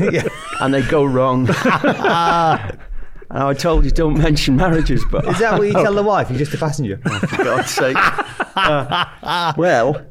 Yeah. 0.01 0.27
and 0.63 0.73
they 0.73 0.81
go 0.83 1.05
wrong. 1.05 1.47
and 1.49 1.57
I 3.31 3.53
told 3.55 3.85
you 3.85 3.91
don't 3.91 4.17
mention 4.17 4.57
marriages, 4.57 5.05
but 5.11 5.27
Is 5.27 5.39
that 5.41 5.59
what 5.59 5.67
you 5.67 5.75
tell 5.75 5.93
the 5.95 6.03
wife? 6.03 6.31
You're 6.31 6.39
just 6.39 6.55
a 6.55 6.59
passenger. 6.59 6.97
for 6.99 7.37
God's 7.45 7.71
sake. 7.71 7.97
Uh, 8.57 9.53
well, 9.59 10.07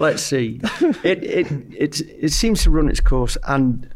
let's 0.00 0.22
see. 0.22 0.60
It, 1.04 1.22
it, 1.22 1.46
it, 1.76 2.00
it 2.00 2.32
seems 2.32 2.62
to 2.62 2.70
run 2.70 2.88
its 2.88 3.00
course. 3.00 3.36
And 3.46 3.91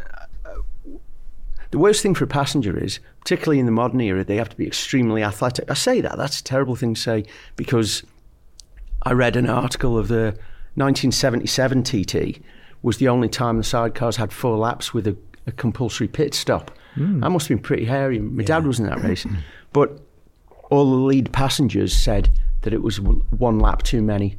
the 1.71 1.79
worst 1.79 2.03
thing 2.03 2.15
for 2.15 2.25
a 2.25 2.29
passenger 2.29 2.77
is, 2.79 3.01
particularly 3.21 3.59
in 3.59 3.67
the 3.67 3.73
modern 3.73 4.01
era, 4.01 4.25
they 4.25 4.37
have 4.37 4.49
to 4.51 4.57
be 4.57 4.67
extremely 4.67 5.23
athletic. 5.23 5.71
I 5.71 5.75
say 5.75 6.01
that, 6.01 6.17
that's 6.17 6.41
a 6.41 6.45
terrible 6.45 6.77
thing 6.77 6.95
to 6.95 7.01
say 7.01 7.25
because 7.57 8.03
I 9.03 9.13
read 9.13 9.37
an 9.37 9.49
article 9.49 9.99
of 9.99 10.09
the 10.09 10.37
1977 10.75 11.83
TT 11.83 12.41
was 12.83 12.99
the 12.99 13.09
only 13.09 13.29
time 13.29 13.57
the 13.57 13.63
sidecars 13.63 14.17
had 14.17 14.33
four 14.33 14.57
laps 14.59 14.93
with 14.95 15.07
a, 15.07 15.17
a 15.47 15.53
compulsory 15.53 16.09
pit 16.09 16.35
stop. 16.35 16.71
Hmm. 16.95 17.21
That 17.21 17.31
must 17.31 17.49
have 17.49 17.57
been 17.59 17.63
pretty 17.63 17.85
hairy. 17.85 18.19
My 18.19 18.43
dad 18.45 18.67
was 18.67 18.79
in 18.79 18.87
that 18.87 19.03
race. 19.03 19.27
But 19.73 20.01
all 20.71 20.89
the 20.91 20.97
lead 20.97 21.33
passengers 21.33 21.95
said 21.95 22.31
that 22.63 22.73
it 22.73 22.83
was 22.83 22.99
one 23.01 23.59
lap 23.59 23.83
too 23.83 24.01
many. 24.01 24.39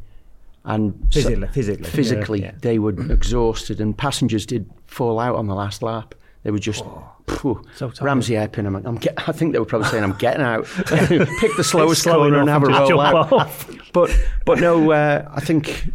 And 0.66 0.94
so- 1.12 1.22
Physically, 1.22 1.48
physically. 1.50 1.90
physically 1.90 2.42
Yeah. 2.42 2.52
they 2.62 2.80
were 2.80 2.90
exhausted, 3.12 3.80
and 3.80 3.96
passengers 3.96 4.46
did 4.48 4.68
fall 4.88 5.20
out 5.20 5.36
on 5.36 5.46
the 5.48 5.54
last 5.54 5.84
lap. 5.84 6.16
They 6.44 6.50
were 6.52 6.58
just 6.60 6.84
phew, 7.28 7.62
So. 7.76 7.92
Ramsey 8.02 8.36
Hairpin. 8.36 8.66
I'm, 8.66 8.76
I'm 8.76 8.96
get, 8.96 9.14
I 9.28 9.32
think 9.32 9.54
they 9.54 9.60
were 9.60 9.66
probably 9.66 9.88
saying, 9.90 10.04
"I'm 10.04 10.14
getting 10.20 10.42
out, 10.42 10.66
pick 10.86 11.56
the 11.58 11.64
slowest 11.64 12.04
slow 12.04 12.18
corner 12.18 12.40
and 12.40 12.50
have 12.50 12.64
a 12.64 12.68
roll 12.68 13.02
out." 13.02 13.32
off. 13.32 13.70
But 13.94 14.16
but 14.46 14.60
no, 14.60 14.92
uh, 14.92 15.28
I 15.34 15.40
think 15.40 15.90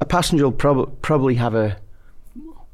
a 0.00 0.04
passenger 0.04 0.44
will 0.44 0.52
prob- 0.52 1.00
probably 1.00 1.36
have 1.36 1.54
a 1.54 1.78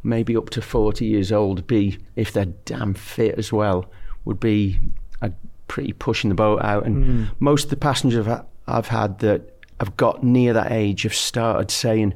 maybe 0.02 0.36
up 0.36 0.50
to 0.50 0.62
40 0.62 1.04
years 1.04 1.30
old 1.32 1.66
be 1.66 1.98
if 2.16 2.32
they're 2.32 2.44
damn 2.64 2.94
fit 2.94 3.36
as 3.38 3.52
well 3.52 3.90
would 4.24 4.38
be 4.40 4.78
a 5.20 5.32
pretty 5.68 5.92
pushing 5.92 6.28
the 6.30 6.34
boat 6.36 6.62
out 6.62 6.86
and 6.86 7.28
most 7.40 7.64
of 7.64 7.70
the 7.70 7.76
passengers 7.76 8.26
I've, 8.26 8.44
I've 8.68 8.86
had 8.86 9.18
that 9.20 9.42
have 9.80 9.96
got 9.96 10.22
near 10.22 10.52
that 10.52 10.70
age 10.70 11.02
have 11.02 11.14
started 11.14 11.72
saying 11.72 12.14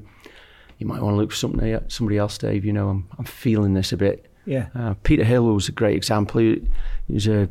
you 0.78 0.86
might 0.86 1.02
want 1.02 1.14
to 1.14 1.16
look 1.16 1.30
for 1.30 1.36
something 1.36 1.80
somebody 1.88 2.16
else 2.16 2.38
Dave 2.38 2.64
you 2.64 2.72
know 2.72 2.88
I'm, 2.90 3.08
I'm 3.18 3.24
feeling 3.24 3.74
this 3.74 3.92
a 3.92 3.96
bit 3.96 4.30
Yeah. 4.50 4.66
uh, 4.74 4.94
Peter 5.02 5.24
Hill 5.24 5.44
was 5.44 5.68
a 5.68 5.72
great 5.72 5.96
example 5.96 6.40
he, 6.40 6.60
he 7.06 7.14
was 7.14 7.26
a 7.28 7.48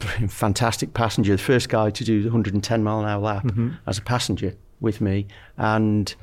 fantastic 0.28 0.94
passenger 0.94 1.32
the 1.32 1.42
first 1.42 1.68
guy 1.68 1.90
to 1.90 2.04
do 2.04 2.22
the 2.22 2.28
110 2.28 2.82
mile 2.82 3.00
an 3.00 3.06
hour 3.06 3.20
lap 3.20 3.46
as 3.86 3.98
a 3.98 4.02
passenger 4.02 4.54
with 4.80 5.00
me 5.00 5.26
and 5.56 6.14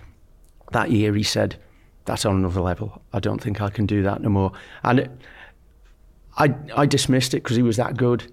that 0.73 0.91
year 0.91 1.13
he 1.13 1.23
said, 1.23 1.55
"That's 2.05 2.25
on 2.25 2.35
another 2.35 2.61
level. 2.61 3.01
I 3.13 3.19
don't 3.19 3.41
think 3.41 3.61
I 3.61 3.69
can 3.69 3.85
do 3.85 4.03
that 4.03 4.21
no 4.21 4.29
more." 4.29 4.51
And 4.83 4.99
it, 4.99 5.11
I 6.37 6.53
I 6.75 6.85
dismissed 6.85 7.33
it 7.33 7.43
because 7.43 7.55
he 7.55 7.63
was 7.63 7.77
that 7.77 7.95
good. 7.95 8.31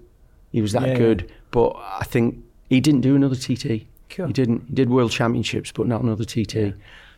He 0.51 0.61
was 0.61 0.73
that 0.73 0.87
Yeah, 0.87 0.97
good, 0.97 1.31
but 1.51 1.75
I 1.77 2.03
think 2.03 2.43
he 2.69 2.81
didn't 2.81 3.01
do 3.01 3.15
another 3.15 3.35
TT. 3.35 3.85
Cool. 4.09 4.27
He 4.27 4.33
didn't. 4.33 4.65
He 4.67 4.73
did 4.73 4.89
World 4.89 5.11
Championships, 5.11 5.71
but 5.71 5.87
not 5.87 6.01
another 6.01 6.25
TT. 6.25 6.73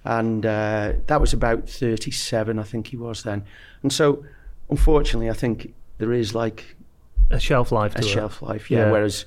And 0.06 0.46
uh, 0.46 0.94
that 1.08 1.22
was 1.22 1.34
about 1.34 1.70
thirty-seven, 1.70 2.60
I 2.60 2.64
think 2.64 2.88
he 2.88 2.98
was 2.98 3.24
then. 3.24 3.44
And 3.84 3.92
so, 3.94 4.26
unfortunately, 4.70 5.30
I 5.30 5.34
think 5.34 5.74
there 5.98 6.12
is 6.14 6.36
like 6.36 6.76
A 7.32 7.40
shelf 7.40 7.72
life 7.72 7.96
a 7.96 8.00
it. 8.00 8.06
shelf 8.06 8.42
life. 8.42 8.70
Yeah. 8.70 8.80
Yeah. 8.86 8.92
Whereas 8.92 9.26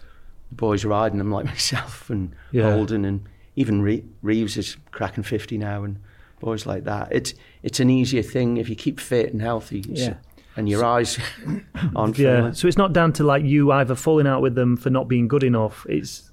the 0.51 0.55
boys 0.57 0.85
riding 0.85 1.19
them 1.19 1.31
like 1.31 1.45
myself 1.55 2.11
and 2.11 2.35
Yeah. 2.53 2.73
Holden 2.73 3.05
and 3.05 3.23
even 3.57 3.81
Re- 3.81 4.05
Reeves 4.23 4.57
is 4.59 4.77
cracking 4.91 5.25
fifty 5.25 5.57
now 5.57 5.83
and 5.85 5.99
boys 6.41 6.67
like 6.67 6.85
that. 6.85 7.09
It's 7.11 7.33
it's 7.63 7.81
an 7.81 7.89
easier 7.89 8.23
thing 8.23 8.59
if 8.59 8.69
you 8.69 8.77
keep 8.77 9.01
fit 9.01 9.33
and 9.33 9.41
healthy. 9.41 9.83
Yeah. 9.89 10.15
And 10.59 10.69
your 10.69 10.85
eyes 10.85 11.19
aren't 11.97 12.19
Yeah. 12.19 12.53
So 12.53 12.69
it's 12.69 12.77
not 12.79 12.93
down 12.93 13.13
to 13.15 13.25
like 13.25 13.45
you 13.45 13.73
either 13.73 13.95
falling 13.95 14.27
out 14.27 14.43
with 14.43 14.55
them 14.55 14.77
for 14.77 14.91
not 14.91 15.09
being 15.09 15.27
good 15.29 15.43
enough. 15.43 15.87
It's 15.89 16.31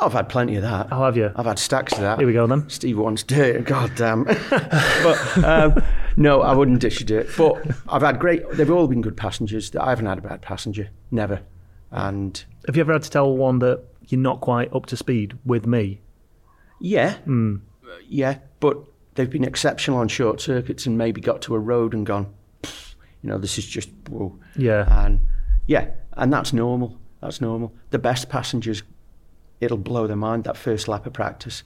I've 0.00 0.12
had 0.12 0.28
plenty 0.28 0.56
of 0.56 0.62
that. 0.62 0.90
how 0.90 1.04
have 1.04 1.16
you? 1.16 1.30
I've 1.36 1.46
had 1.46 1.58
stacks 1.58 1.92
of 1.94 2.00
that. 2.00 2.18
Here 2.18 2.26
we 2.26 2.32
go 2.32 2.46
then. 2.46 2.68
Steve 2.68 2.98
wants 2.98 3.22
dirt. 3.22 3.64
God 3.64 3.92
damn. 3.96 4.24
but 4.50 5.44
um, 5.44 5.82
no, 6.16 6.42
I 6.42 6.52
wouldn't 6.52 6.80
dish 6.80 7.00
you 7.00 7.06
dirt. 7.06 7.28
But 7.38 7.64
I've 7.88 8.02
had 8.02 8.18
great. 8.18 8.42
They've 8.52 8.70
all 8.70 8.86
been 8.86 9.02
good 9.02 9.16
passengers. 9.16 9.74
I 9.76 9.90
haven't 9.90 10.06
had 10.06 10.18
a 10.18 10.22
bad 10.22 10.42
passenger. 10.42 10.90
Never. 11.10 11.40
And 11.90 12.44
Have 12.66 12.76
you 12.76 12.80
ever 12.80 12.92
had 12.92 13.02
to 13.04 13.10
tell 13.10 13.36
one 13.36 13.60
that 13.60 13.84
you're 14.08 14.20
not 14.20 14.40
quite 14.40 14.74
up 14.74 14.86
to 14.86 14.96
speed 14.96 15.38
with 15.44 15.66
me? 15.66 16.00
Yeah, 16.80 17.16
uh, 17.28 17.54
yeah, 18.08 18.38
but 18.60 18.78
they've 19.14 19.30
been 19.30 19.44
exceptional 19.44 19.98
on 19.98 20.08
short 20.08 20.40
circuits 20.40 20.86
and 20.86 20.98
maybe 20.98 21.20
got 21.20 21.40
to 21.42 21.54
a 21.54 21.58
road 21.58 21.94
and 21.94 22.04
gone, 22.04 22.34
you 23.22 23.30
know, 23.30 23.38
this 23.38 23.58
is 23.58 23.64
just 23.64 23.90
whoa. 24.10 24.38
Yeah. 24.56 24.86
And 25.04 25.20
yeah, 25.66 25.90
and 26.14 26.32
that's 26.32 26.52
normal. 26.52 26.98
That's 27.22 27.40
normal. 27.40 27.72
The 27.90 27.98
best 27.98 28.28
passengers, 28.28 28.82
it'll 29.60 29.76
blow 29.78 30.06
their 30.06 30.16
mind 30.16 30.44
that 30.44 30.56
first 30.56 30.88
lap 30.88 31.06
of 31.06 31.12
practice. 31.12 31.62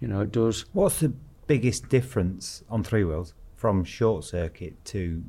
You 0.00 0.08
know, 0.08 0.20
it 0.20 0.32
does. 0.32 0.64
What's 0.72 1.00
the 1.00 1.12
biggest 1.46 1.88
difference 1.88 2.62
on 2.68 2.84
three 2.84 3.04
wheels 3.04 3.34
from 3.56 3.84
short 3.84 4.24
circuit 4.24 4.84
to 4.86 5.22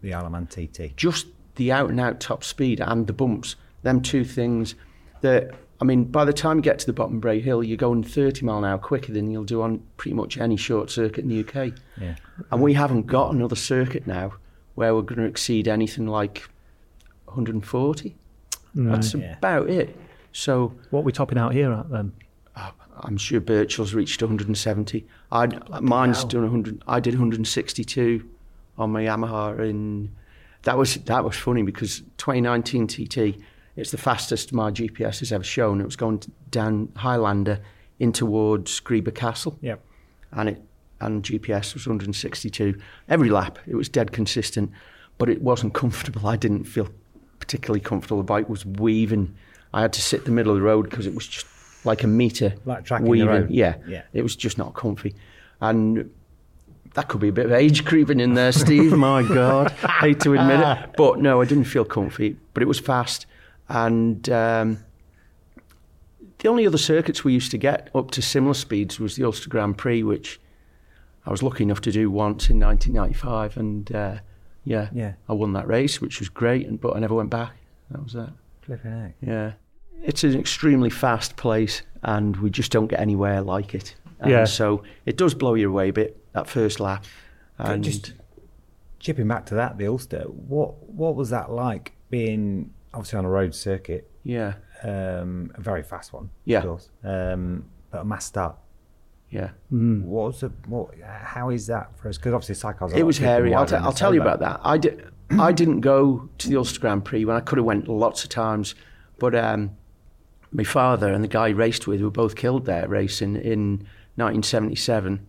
the 0.00 0.10
Alaman 0.10 0.48
TT? 0.48 0.96
Just 0.96 1.26
the 1.56 1.72
out 1.72 1.90
and 1.90 2.00
out 2.00 2.20
top 2.20 2.44
speed 2.44 2.80
and 2.80 3.06
the 3.06 3.12
bumps. 3.12 3.56
Them 3.82 4.00
two 4.00 4.24
things 4.24 4.74
that. 5.20 5.54
I 5.80 5.84
mean, 5.84 6.04
by 6.04 6.24
the 6.24 6.32
time 6.32 6.58
you 6.58 6.62
get 6.62 6.78
to 6.78 6.86
the 6.86 6.92
bottom 6.92 7.18
Bray 7.18 7.40
Hill, 7.40 7.64
you're 7.64 7.76
going 7.76 8.04
30 8.04 8.46
mile 8.46 8.58
an 8.58 8.64
hour 8.64 8.78
quicker 8.78 9.12
than 9.12 9.32
you'll 9.32 9.42
do 9.42 9.62
on 9.62 9.82
pretty 9.96 10.14
much 10.14 10.38
any 10.38 10.56
short 10.56 10.90
circuit 10.92 11.24
in 11.24 11.28
the 11.28 11.40
UK. 11.40 11.76
Yeah. 12.00 12.14
And 12.52 12.62
we 12.62 12.72
haven't 12.74 13.08
got 13.08 13.34
another 13.34 13.56
circuit 13.56 14.06
now 14.06 14.34
where 14.76 14.94
we're 14.94 15.02
going 15.02 15.18
to 15.18 15.24
exceed 15.26 15.66
anything 15.66 16.06
like 16.06 16.48
140. 17.24 18.14
That's 18.76 19.14
Yeah. 19.14 19.36
about 19.36 19.70
it. 19.70 19.96
So 20.32 20.74
What 20.90 21.00
are 21.00 21.04
we 21.04 21.12
topping 21.12 21.38
out 21.38 21.52
here 21.52 21.72
at 21.72 21.90
then? 21.90 22.12
Uh, 22.56 22.70
I'm 23.00 23.16
sure 23.16 23.40
Birchall's 23.40 23.94
reached 23.94 24.22
170. 24.22 25.06
I 25.30 25.46
mine's 25.80 26.24
done 26.24 26.42
100. 26.42 26.82
I 26.86 27.00
did 27.00 27.14
162 27.14 28.28
on 28.78 28.90
my 28.90 29.04
Yamaha 29.04 29.58
in. 29.68 30.10
That 30.62 30.78
was 30.78 30.94
that 30.96 31.24
was 31.24 31.36
funny 31.36 31.62
because 31.62 32.00
2019 32.18 32.86
TT. 32.86 33.42
It's 33.74 33.90
the 33.90 33.98
fastest 33.98 34.52
my 34.52 34.70
GPS 34.70 35.20
has 35.20 35.32
ever 35.32 35.44
shown. 35.44 35.80
It 35.80 35.84
was 35.84 35.96
going 35.96 36.22
down 36.50 36.92
Highlander 36.96 37.60
in 37.98 38.12
towards 38.12 38.80
Greeba 38.80 39.14
Castle. 39.14 39.58
Yep. 39.62 39.80
and 40.32 40.48
it 40.50 40.62
and 41.00 41.24
GPS 41.24 41.74
was 41.74 41.86
162 41.86 42.80
every 43.08 43.28
lap. 43.28 43.58
It 43.66 43.74
was 43.74 43.88
dead 43.88 44.12
consistent, 44.12 44.70
but 45.18 45.28
it 45.28 45.42
wasn't 45.42 45.74
comfortable. 45.74 46.26
I 46.26 46.36
didn't 46.36 46.64
feel 46.64 46.88
particularly 47.40 47.80
comfortable. 47.80 48.18
The 48.18 48.24
bike 48.24 48.48
was 48.48 48.64
weaving. 48.64 49.34
I 49.74 49.80
had 49.82 49.92
to 49.94 50.02
sit 50.02 50.20
in 50.20 50.24
the 50.26 50.30
middle 50.32 50.52
of 50.52 50.58
the 50.58 50.62
road 50.64 50.88
because 50.90 51.06
it 51.06 51.14
was 51.14 51.26
just 51.26 51.46
like 51.84 52.02
a 52.04 52.06
meter 52.06 52.54
Like 52.64 52.84
tracking 52.84 53.04
the 53.06 53.10
weaving. 53.10 53.28
road. 53.28 53.50
Yeah, 53.50 53.76
Yeah. 53.86 54.02
It 54.12 54.22
was 54.22 54.36
just 54.36 54.58
not 54.58 54.74
comfy, 54.74 55.14
and 55.60 56.10
that 56.94 57.08
could 57.08 57.20
be 57.20 57.28
a 57.28 57.32
bit 57.32 57.46
of 57.46 57.52
age 57.52 57.84
creeping 57.84 58.20
in 58.20 58.34
there, 58.34 58.52
Steve. 58.52 58.92
My 58.96 59.22
God, 59.22 59.70
hate 60.00 60.20
to 60.20 60.34
admit 60.34 60.60
it, 60.60 60.90
but 60.96 61.18
no, 61.20 61.40
I 61.40 61.44
didn't 61.46 61.64
feel 61.64 61.84
comfy. 61.84 62.36
But 62.54 62.62
it 62.62 62.66
was 62.66 62.78
fast, 62.80 63.26
and. 63.68 64.28
Um, 64.28 64.78
the 66.38 66.48
only 66.48 66.66
other 66.66 66.78
circuits 66.78 67.22
we 67.22 67.32
used 67.32 67.52
to 67.52 67.56
get 67.58 67.88
up 67.94 68.10
to 68.10 68.20
similar 68.20 68.54
speeds 68.54 68.98
was 68.98 69.14
the 69.14 69.22
Ulster 69.22 69.48
Grand 69.48 69.78
Prix, 69.78 70.02
which 70.02 70.40
I 71.24 71.30
was 71.30 71.40
lucky 71.40 71.62
enough 71.62 71.80
to 71.82 71.92
do 71.92 72.10
once 72.10 72.50
in 72.50 72.58
1995, 72.58 73.56
and 73.56 73.94
uh, 73.94 74.16
yeah, 74.64 74.88
Yeah. 74.92 75.12
I 75.28 75.34
won 75.34 75.52
that 75.52 75.68
race, 75.68 76.00
which 76.00 76.18
was 76.18 76.28
great, 76.28 76.66
and 76.66 76.80
but 76.80 76.96
I 76.96 76.98
never 76.98 77.14
went 77.14 77.30
back. 77.30 77.52
That 77.92 78.02
was 78.02 78.14
that. 78.14 78.32
Flipping 78.62 78.92
out. 78.92 79.10
Yeah, 79.20 79.52
it's 80.02 80.24
an 80.24 80.38
extremely 80.38 80.90
fast 80.90 81.36
place, 81.36 81.82
and 82.02 82.36
we 82.36 82.50
just 82.50 82.72
don't 82.72 82.88
get 82.88 83.00
anywhere 83.00 83.40
like 83.42 83.74
it. 83.74 83.94
And 84.20 84.30
Yeah. 84.30 84.44
so 84.44 84.82
it 85.06 85.16
does 85.16 85.34
blow 85.34 85.54
you 85.54 85.68
away 85.68 85.88
a 85.88 85.92
bit 85.92 86.16
that 86.32 86.46
first 86.48 86.80
lap. 86.80 87.04
And 87.58 87.84
just 87.84 88.14
chipping 88.98 89.28
back 89.28 89.46
to 89.46 89.54
that, 89.54 89.78
the 89.78 89.86
Ulster. 89.86 90.22
What 90.24 90.82
what 90.88 91.14
was 91.16 91.30
that 91.30 91.50
like 91.50 91.92
being 92.10 92.70
obviously 92.94 93.18
on 93.18 93.24
a 93.24 93.28
road 93.30 93.54
circuit, 93.54 94.10
yeah, 94.24 94.54
um, 94.82 95.50
a 95.54 95.60
very 95.60 95.82
fast 95.82 96.12
one, 96.12 96.30
Yeah. 96.44 96.58
of 96.58 96.64
course, 96.64 96.90
um, 97.04 97.64
but 97.90 98.00
a 98.02 98.04
mass 98.04 98.24
start. 98.26 98.56
yeah. 99.30 99.50
What 99.70 100.26
was 100.26 100.40
the 100.40 100.48
what? 100.66 100.90
How 101.04 101.50
is 101.50 101.66
that 101.68 101.96
for 101.98 102.08
us? 102.08 102.18
Because 102.18 102.32
obviously 102.34 102.54
cycles. 102.56 102.92
It 102.92 103.04
was 103.06 103.18
hairy. 103.18 103.54
I'll, 103.54 103.64
t- 103.66 103.76
I'll 103.76 103.92
tell 103.92 104.12
you 104.14 104.20
about 104.20 104.40
that. 104.40 104.60
I, 104.62 104.76
did, 104.78 105.04
I 105.38 105.52
didn't 105.52 105.80
go 105.80 106.28
to 106.38 106.48
the 106.48 106.56
Ulster 106.56 106.80
Grand 106.80 107.04
Prix 107.04 107.24
when 107.24 107.36
I 107.36 107.40
could 107.40 107.58
have 107.58 107.64
went 107.64 107.88
lots 107.88 108.24
of 108.24 108.30
times, 108.30 108.74
but 109.18 109.34
um, 109.34 109.70
my 110.52 110.64
father 110.64 111.12
and 111.12 111.24
the 111.24 111.28
guy 111.28 111.48
he 111.48 111.54
raced 111.54 111.86
with 111.86 112.00
were 112.00 112.10
both 112.10 112.36
killed 112.36 112.66
there 112.66 112.86
racing 112.88 113.36
in 113.36 113.86
1977, 114.16 115.26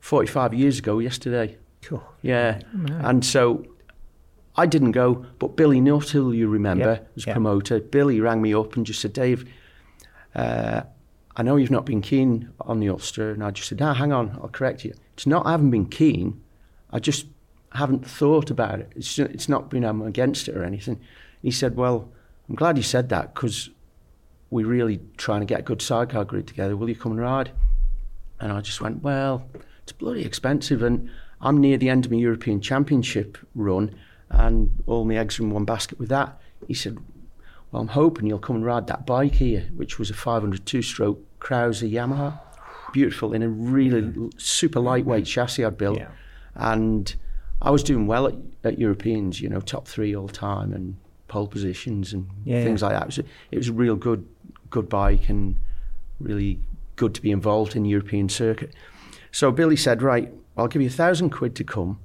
45 0.00 0.54
years 0.54 0.78
ago 0.78 0.98
yesterday. 0.98 1.56
Cool. 1.82 2.02
Yeah, 2.22 2.60
and 2.72 3.24
so 3.24 3.64
I 4.56 4.66
didn't 4.66 4.92
go, 4.92 5.24
but 5.38 5.56
Billy 5.56 5.80
Nuttall, 5.80 6.34
you 6.34 6.48
remember, 6.48 6.94
Yeah, 7.00 7.06
was 7.14 7.26
yeah. 7.26 7.32
promoter. 7.34 7.78
Billy 7.80 8.20
rang 8.20 8.42
me 8.42 8.54
up 8.54 8.76
and 8.76 8.84
just 8.84 9.00
said, 9.00 9.12
Dave, 9.12 9.48
uh, 10.34 10.82
I 11.36 11.42
know 11.42 11.56
you've 11.56 11.70
not 11.70 11.86
been 11.86 12.00
keen 12.00 12.50
on 12.62 12.80
the 12.80 12.88
Ulster. 12.88 13.30
And 13.30 13.44
I 13.44 13.50
just 13.50 13.68
said, 13.68 13.78
no, 13.78 13.92
hang 13.92 14.12
on, 14.12 14.30
I'll 14.42 14.48
correct 14.48 14.84
you. 14.84 14.94
It's 15.14 15.26
not 15.26 15.46
I 15.46 15.52
haven't 15.52 15.70
been 15.70 15.86
keen. 15.86 16.42
I 16.90 16.98
just 16.98 17.26
haven't 17.72 18.06
thought 18.06 18.50
about 18.50 18.80
it. 18.80 18.90
It's, 18.96 19.18
it's 19.18 19.48
not 19.48 19.68
been 19.70 19.84
I'm 19.84 20.02
against 20.02 20.48
it 20.48 20.56
or 20.56 20.64
anything. 20.64 20.98
He 21.42 21.50
said, 21.50 21.76
well, 21.76 22.08
I'm 22.48 22.54
glad 22.54 22.76
you 22.78 22.82
said 22.82 23.10
that 23.10 23.34
because 23.34 23.70
we're 24.50 24.66
really 24.66 25.00
trying 25.16 25.40
to 25.40 25.46
get 25.46 25.60
a 25.60 25.62
good 25.62 25.82
sidecar 25.82 26.24
grid 26.24 26.46
together. 26.46 26.76
Will 26.76 26.88
you 26.88 26.96
come 26.96 27.12
and 27.12 27.20
ride? 27.20 27.50
And 28.40 28.52
I 28.52 28.60
just 28.60 28.80
went, 28.80 29.02
well, 29.02 29.48
it's 29.82 29.92
bloody 29.92 30.24
expensive. 30.24 30.82
And 30.82 31.10
I'm 31.40 31.58
near 31.58 31.76
the 31.76 31.88
end 31.88 32.04
of 32.04 32.10
my 32.12 32.18
European 32.18 32.60
Championship 32.60 33.38
run 33.54 33.94
and 34.30 34.70
all 34.86 35.04
my 35.04 35.16
eggs 35.16 35.38
in 35.38 35.50
one 35.50 35.64
basket 35.64 35.98
with 35.98 36.08
that. 36.10 36.40
He 36.66 36.74
said, 36.74 36.98
well, 37.70 37.82
I'm 37.82 37.88
hoping 37.88 38.26
you'll 38.26 38.38
come 38.38 38.56
and 38.56 38.64
ride 38.64 38.86
that 38.88 39.06
bike 39.06 39.34
here, 39.34 39.68
which 39.74 39.98
was 39.98 40.10
a 40.10 40.14
502 40.14 40.82
stroke 40.82 41.20
Krause 41.40 41.82
Yamaha. 41.82 42.40
Beautiful 42.92 43.32
in 43.32 43.42
a 43.42 43.48
really 43.48 44.30
super 44.38 44.80
lightweight 44.80 45.26
chassis 45.26 45.64
I'd 45.64 45.76
built. 45.76 45.98
Yeah. 45.98 46.08
And 46.54 47.14
I 47.60 47.70
was 47.70 47.82
doing 47.82 48.06
well 48.06 48.26
at, 48.28 48.34
at 48.64 48.78
Europeans, 48.78 49.40
you 49.40 49.48
know, 49.48 49.60
top 49.60 49.86
three 49.88 50.14
all 50.14 50.28
time 50.28 50.72
and 50.72 50.96
pole 51.28 51.48
positions 51.48 52.12
and 52.12 52.28
Yeah, 52.44 52.62
things 52.62 52.80
yeah. 52.80 52.88
like 52.88 52.96
that. 52.96 53.02
It 53.02 53.06
was, 53.06 53.18
a, 53.18 53.24
it 53.50 53.58
was 53.58 53.68
a 53.68 53.72
real 53.72 53.96
good, 53.96 54.26
good 54.70 54.88
bike 54.88 55.28
and 55.28 55.58
really 56.20 56.60
good 56.96 57.14
to 57.14 57.22
be 57.22 57.30
involved 57.30 57.76
in 57.76 57.84
European 57.84 58.28
circuit. 58.28 58.72
So 59.30 59.50
Billy 59.50 59.76
said, 59.76 60.02
right, 60.02 60.32
I'll 60.56 60.68
give 60.68 60.82
you 60.82 60.88
a 60.88 60.90
thousand 60.90 61.30
quid 61.30 61.54
to 61.56 61.64
come. 61.64 62.00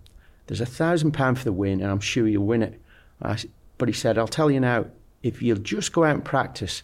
There's 0.48 0.62
a 0.62 0.66
thousand 0.66 1.14
pound 1.14 1.38
for 1.38 1.46
the 1.46 1.54
win, 1.54 1.82
and 1.82 1.90
I'm 1.90 2.00
sure 2.02 2.28
you'll 2.28 2.46
win 2.46 2.62
it. 2.62 2.82
I 3.22 3.38
but 3.78 3.88
he 3.88 3.94
said, 3.94 4.18
I'll 4.18 4.28
tell 4.28 4.52
you 4.52 4.60
now, 4.60 4.86
if 5.24 5.42
you'll 5.42 5.58
just 5.58 5.92
go 5.94 6.04
out 6.04 6.16
and 6.16 6.26
practice, 6.26 6.84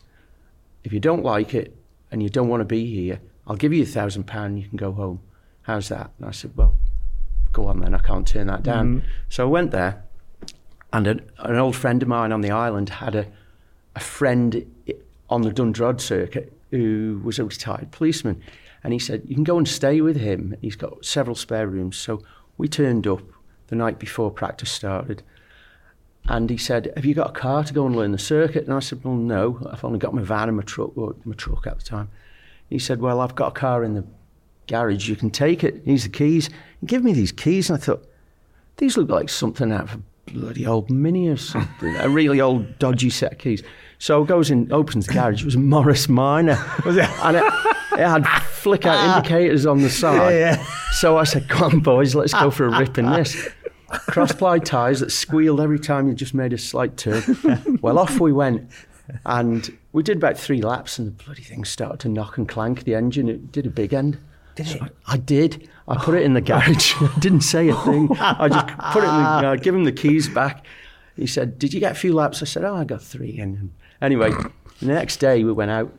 if 0.84 0.94
you 0.94 1.00
don't 1.00 1.24
like 1.24 1.54
it 1.54 1.76
and 2.12 2.24
you 2.24 2.30
don't 2.30 2.48
want 2.48 2.62
to 2.62 2.66
be 2.66 2.86
here, 2.86 3.20
I'll 3.46 3.56
give 3.56 3.74
you 3.74 3.84
a 3.84 3.86
thousand 3.86 4.24
pound 4.24 4.54
and 4.54 4.60
you 4.60 4.68
can 4.68 4.78
go 4.78 4.94
home. 4.94 5.20
How's 5.64 5.90
that? 5.90 6.12
And 6.18 6.28
I 6.28 6.32
said, 6.32 6.56
well, 6.56 6.76
go 7.52 7.68
on 7.68 7.82
then, 7.82 7.94
I 7.94 8.00
can't 8.00 8.28
turn 8.28 8.48
that 8.48 8.64
down. 8.64 9.00
Mm-hmm. 9.00 9.08
So 9.30 9.46
I 9.46 9.50
went 9.50 9.72
there, 9.72 10.04
and 10.94 11.08
an, 11.08 11.30
an 11.40 11.58
old 11.58 11.76
friend 11.76 12.02
of 12.02 12.08
mine 12.08 12.32
on 12.32 12.42
the 12.42 12.52
island 12.52 12.90
had 12.90 13.16
a, 13.16 13.28
a 13.96 14.00
friend 14.00 14.66
on 15.30 15.42
the 15.42 15.52
Dundrod 15.52 16.02
circuit 16.02 16.54
who 16.72 17.22
was 17.24 17.40
a 17.40 17.46
retired 17.46 17.92
policeman. 17.92 18.42
And 18.84 18.94
he 18.94 19.00
said, 19.00 19.24
You 19.26 19.36
can 19.36 19.44
go 19.44 19.58
and 19.58 19.68
stay 19.68 20.02
with 20.02 20.18
him. 20.18 20.56
He's 20.62 20.76
got 20.76 21.06
several 21.06 21.36
spare 21.36 21.68
rooms. 21.68 21.98
So 21.98 22.22
we 22.58 22.68
turned 22.68 23.08
up 23.08 23.22
the 23.68 23.76
night 23.76 24.00
before 24.00 24.32
practice 24.32 24.72
started. 24.72 25.24
And 26.30 26.50
he 26.50 26.58
said, 26.58 26.92
Have 26.96 27.06
you 27.06 27.14
got 27.14 27.30
a 27.32 27.34
car 27.34 27.64
to 27.64 27.74
go 27.74 27.86
and 27.86 27.96
learn 27.96 28.12
the 28.12 28.18
circuit? 28.18 28.66
And 28.66 28.74
I 28.74 28.80
said, 28.80 29.04
Well, 29.04 29.16
no. 29.16 29.66
I've 29.72 29.84
only 29.84 30.00
got 30.00 30.14
my 30.14 30.22
van 30.22 30.50
and 30.50 30.58
my 30.58 30.64
truck, 30.64 30.96
my 30.96 31.36
truck 31.36 31.68
at 31.68 31.80
the 31.80 31.86
time. 31.86 32.10
He 32.70 32.80
said, 32.80 33.02
Well, 33.02 33.22
I've 33.22 33.36
got 33.36 33.50
a 33.50 33.60
car 33.60 33.84
in 33.84 33.94
the 33.94 34.06
garage. 34.68 35.08
You 35.08 35.16
can 35.16 35.32
take 35.32 35.64
it. 35.64 35.82
Here's 35.86 36.04
the 36.04 36.10
keys. 36.10 36.50
He 36.82 36.88
gave 36.88 37.04
me 37.04 37.14
these 37.14 37.32
keys. 37.32 37.70
And 37.70 37.80
I 37.80 37.82
thought, 37.82 38.06
These 38.78 38.98
look 38.98 39.10
like 39.10 39.30
something 39.30 39.72
out 39.72 39.84
of 39.84 39.96
a 39.96 40.32
bloody 40.32 40.66
old 40.66 40.90
Mini 40.90 41.30
or 41.30 41.38
something. 41.38 41.96
a 41.96 42.10
really 42.10 42.42
old, 42.42 42.78
dodgy 42.80 43.10
set 43.10 43.34
of 43.34 43.38
keys. 43.38 43.64
So 44.00 44.22
it 44.24 44.28
goes 44.28 44.52
in, 44.52 44.72
opens 44.72 45.08
the 45.08 45.14
garage. 45.14 45.42
It 45.42 45.46
was 45.46 45.56
a 45.56 45.60
Morris 45.60 46.08
Minor. 46.08 46.58
Was 46.86 46.98
it? 46.98 47.10
And 47.24 47.38
it, 47.38 47.44
it 47.94 48.08
had 48.08 48.28
flick 48.28 48.86
out 48.86 49.18
indicators 49.18 49.66
on 49.66 49.82
the 49.82 49.90
side. 49.90 50.32
Yeah, 50.34 50.56
yeah. 50.56 50.66
So 50.92 51.18
I 51.18 51.24
said, 51.24 51.48
come 51.50 51.64
on, 51.64 51.80
boys, 51.80 52.14
let's 52.16 52.34
go 52.34 52.52
for 52.52 52.66
a 52.66 52.80
rip 52.80 52.98
in 52.98 53.06
this. 53.08 53.50
Cross 53.88 54.34
ply 54.34 54.60
tyres 54.60 55.00
that 55.00 55.12
squealed 55.12 55.62
every 55.62 55.80
time 55.80 56.08
you 56.08 56.14
just 56.14 56.34
made 56.34 56.54
a 56.54 56.58
slight 56.58 56.98
turn. 56.98 57.24
well, 57.82 57.98
off 57.98 58.20
we 58.20 58.34
went. 58.34 58.70
And 59.26 59.78
we 59.94 60.04
did 60.04 60.18
about 60.18 60.38
three 60.38 60.62
laps, 60.62 61.00
and 61.00 61.08
the 61.08 61.24
bloody 61.24 61.42
thing 61.42 61.64
started 61.64 62.00
to 62.02 62.10
knock 62.10 62.38
and 62.38 62.48
clank 62.48 62.84
the 62.84 62.96
engine. 62.96 63.30
It 63.30 63.52
did 63.52 63.66
a 63.66 63.70
big 63.70 63.94
end. 63.94 64.18
Did 64.56 64.68
it? 64.68 64.82
I, 64.82 64.90
I 65.14 65.18
did. 65.18 65.70
I 65.88 65.96
put 66.04 66.16
it 66.16 66.24
in 66.24 66.34
the 66.34 66.42
garage. 66.42 66.94
I 67.02 67.20
didn't 67.20 67.42
say 67.42 67.70
a 67.70 67.76
thing. 67.76 68.10
I 68.20 68.50
just 68.50 68.68
put 68.92 69.04
it 69.04 69.08
in 69.08 69.14
the, 69.14 69.48
uh, 69.48 69.56
give 69.56 69.74
him 69.74 69.86
the 69.86 69.92
keys 69.94 70.28
back. 70.28 70.66
He 71.16 71.28
said, 71.28 71.58
Did 71.58 71.74
you 71.74 71.80
get 71.80 71.94
a 71.94 71.96
few 71.96 72.14
laps? 72.14 72.42
I 72.42 72.46
said, 72.46 72.64
Oh, 72.64 72.76
I 72.76 72.84
got 72.84 73.02
three. 73.02 73.40
And 73.40 73.72
anyway, 74.02 74.32
the 74.80 74.86
next 74.88 75.18
day 75.18 75.44
we 75.44 75.52
went 75.52 75.72
out. 75.72 75.92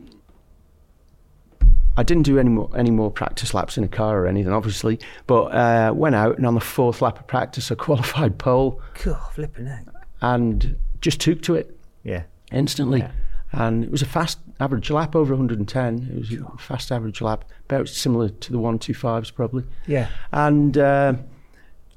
I 1.97 2.03
didn't 2.03 2.23
do 2.23 2.39
any 2.39 2.49
more 2.49 2.69
any 2.77 2.91
more 2.91 3.11
practice 3.11 3.53
laps 3.53 3.77
in 3.77 3.83
a 3.83 3.87
car 3.87 4.19
or 4.23 4.27
anything, 4.27 4.53
obviously, 4.53 4.99
but 5.27 5.45
uh, 5.53 5.91
went 5.93 6.15
out 6.15 6.37
and 6.37 6.45
on 6.45 6.53
the 6.55 6.61
fourth 6.61 7.01
lap 7.01 7.19
of 7.19 7.27
practice, 7.27 7.71
I 7.71 7.75
qualified 7.87 8.37
pole 8.37 8.81
God, 9.03 9.19
flipping 9.33 9.65
heck. 9.65 9.85
and 10.21 10.77
just 11.01 11.19
took 11.19 11.41
to 11.43 11.55
it 11.55 11.77
Yeah. 12.03 12.23
instantly. 12.51 12.99
Yeah. 12.99 13.11
And 13.51 13.83
it 13.83 13.89
was 13.91 14.01
a 14.03 14.05
fast 14.05 14.37
average 14.59 14.91
lap 14.91 15.15
over 15.15 15.33
110. 15.33 16.09
It 16.13 16.19
was 16.19 16.31
a 16.33 16.57
fast 16.57 16.91
average 16.91 17.19
lap, 17.19 17.45
about 17.65 17.89
similar 17.89 18.29
to 18.29 18.51
the 18.51 18.59
125s 18.59 19.33
probably. 19.33 19.63
Yeah. 19.87 20.07
And 20.31 20.77
uh, 20.77 21.13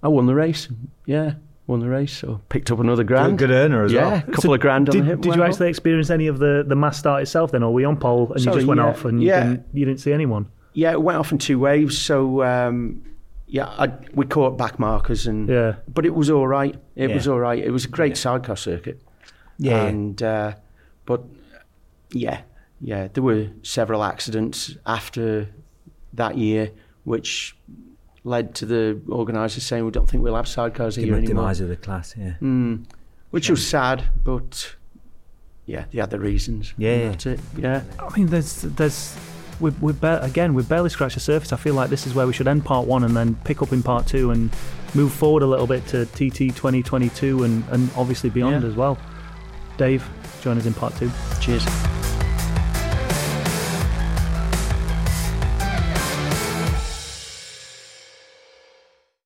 I 0.02 0.08
won 0.08 0.26
the 0.26 0.34
race. 0.34 0.68
Yeah, 1.06 1.34
won 1.66 1.80
the 1.80 1.88
race. 1.88 2.12
So 2.12 2.40
picked 2.48 2.70
up 2.70 2.78
another 2.80 3.04
grand. 3.04 3.38
Good, 3.38 3.48
good 3.48 3.54
earner 3.54 3.84
as 3.84 3.92
yeah, 3.92 4.08
well. 4.08 4.22
a 4.28 4.32
couple 4.32 4.54
of 4.54 4.60
grand 4.60 4.88
on 4.88 4.96
Did, 4.96 5.02
the 5.04 5.06
hip. 5.08 5.20
did 5.20 5.34
you 5.34 5.42
home. 5.42 5.50
actually 5.50 5.68
experience 5.68 6.10
any 6.10 6.26
of 6.26 6.38
the, 6.38 6.64
the 6.66 6.74
mass 6.76 6.98
start 6.98 7.22
itself 7.22 7.52
then, 7.52 7.62
or 7.62 7.72
were 7.72 7.80
you 7.80 7.86
on 7.88 7.96
pole 7.96 8.32
and 8.32 8.44
you 8.44 8.52
just 8.52 8.66
went 8.66 8.78
yeah, 8.80 8.86
off 8.86 9.04
and 9.04 9.22
you, 9.22 9.28
yeah. 9.28 9.40
didn't, 9.44 9.66
you 9.72 9.84
didn't 9.84 10.00
see 10.00 10.12
anyone? 10.12 10.48
Yeah, 10.74 10.92
it 10.92 11.02
went 11.02 11.18
off 11.18 11.32
in 11.32 11.38
two 11.38 11.58
waves. 11.58 11.98
So 11.98 12.42
um, 12.42 13.02
yeah, 13.46 13.66
I, 13.66 13.92
we 14.14 14.26
caught 14.26 14.56
back 14.56 14.78
markers 14.78 15.26
and 15.26 15.48
Yeah. 15.48 15.76
but 15.86 16.06
it 16.06 16.14
was 16.14 16.30
all 16.30 16.48
right. 16.48 16.74
It 16.96 17.10
Yeah. 17.10 17.14
was 17.14 17.28
all 17.28 17.38
right. 17.38 17.62
It 17.62 17.70
was 17.70 17.84
a 17.84 17.88
great 17.88 18.16
sidecar 18.16 18.56
circuit. 18.56 19.02
Yeah. 19.58 19.84
And 19.84 20.22
uh, 20.22 20.54
but 21.04 21.22
yeah, 22.12 22.40
yeah, 22.80 23.08
there 23.12 23.22
were 23.22 23.48
several 23.62 24.02
accidents 24.02 24.76
after 24.86 25.48
that 26.14 26.36
year, 26.36 26.70
which 27.04 27.56
led 28.24 28.54
to 28.56 28.66
the 28.66 29.00
organisers 29.08 29.64
saying 29.64 29.84
we 29.84 29.90
don't 29.90 30.08
think 30.08 30.22
we'll 30.22 30.36
have 30.36 30.46
sidecars 30.46 30.96
here 30.96 31.14
anymore. 31.14 31.26
demise 31.42 31.60
of 31.60 31.68
the 31.68 31.76
class, 31.76 32.14
yeah. 32.16 32.34
Mm, 32.40 32.84
which 33.30 33.50
was 33.50 33.66
sad, 33.66 34.04
but 34.24 34.76
yeah, 35.66 35.84
they 35.90 35.98
had 35.98 36.10
their 36.10 36.20
reasons. 36.20 36.72
Yeah, 36.76 37.08
that's 37.10 37.26
it. 37.26 37.40
Yeah. 37.56 37.82
I 37.98 38.16
mean, 38.16 38.26
there's 38.28 38.62
there's 38.62 39.16
we 39.60 39.70
we 39.80 39.92
ba- 39.92 40.20
again 40.22 40.54
we've 40.54 40.68
barely 40.68 40.90
scratched 40.90 41.14
the 41.14 41.20
surface. 41.20 41.52
I 41.52 41.56
feel 41.56 41.74
like 41.74 41.90
this 41.90 42.06
is 42.06 42.14
where 42.14 42.26
we 42.26 42.32
should 42.32 42.48
end 42.48 42.64
part 42.64 42.86
one 42.86 43.04
and 43.04 43.16
then 43.16 43.34
pick 43.44 43.62
up 43.62 43.72
in 43.72 43.82
part 43.82 44.06
two 44.06 44.30
and 44.30 44.50
move 44.94 45.12
forward 45.12 45.42
a 45.42 45.46
little 45.46 45.66
bit 45.66 45.86
to 45.88 46.04
TT 46.06 46.54
2022 46.54 47.42
and 47.44 47.64
and 47.70 47.90
obviously 47.96 48.30
beyond 48.30 48.62
Yeah. 48.62 48.68
as 48.68 48.74
well. 48.76 48.98
Dave, 49.78 50.08
join 50.42 50.58
us 50.58 50.66
in 50.66 50.74
part 50.74 50.94
two. 50.96 51.10
Cheers. 51.40 51.64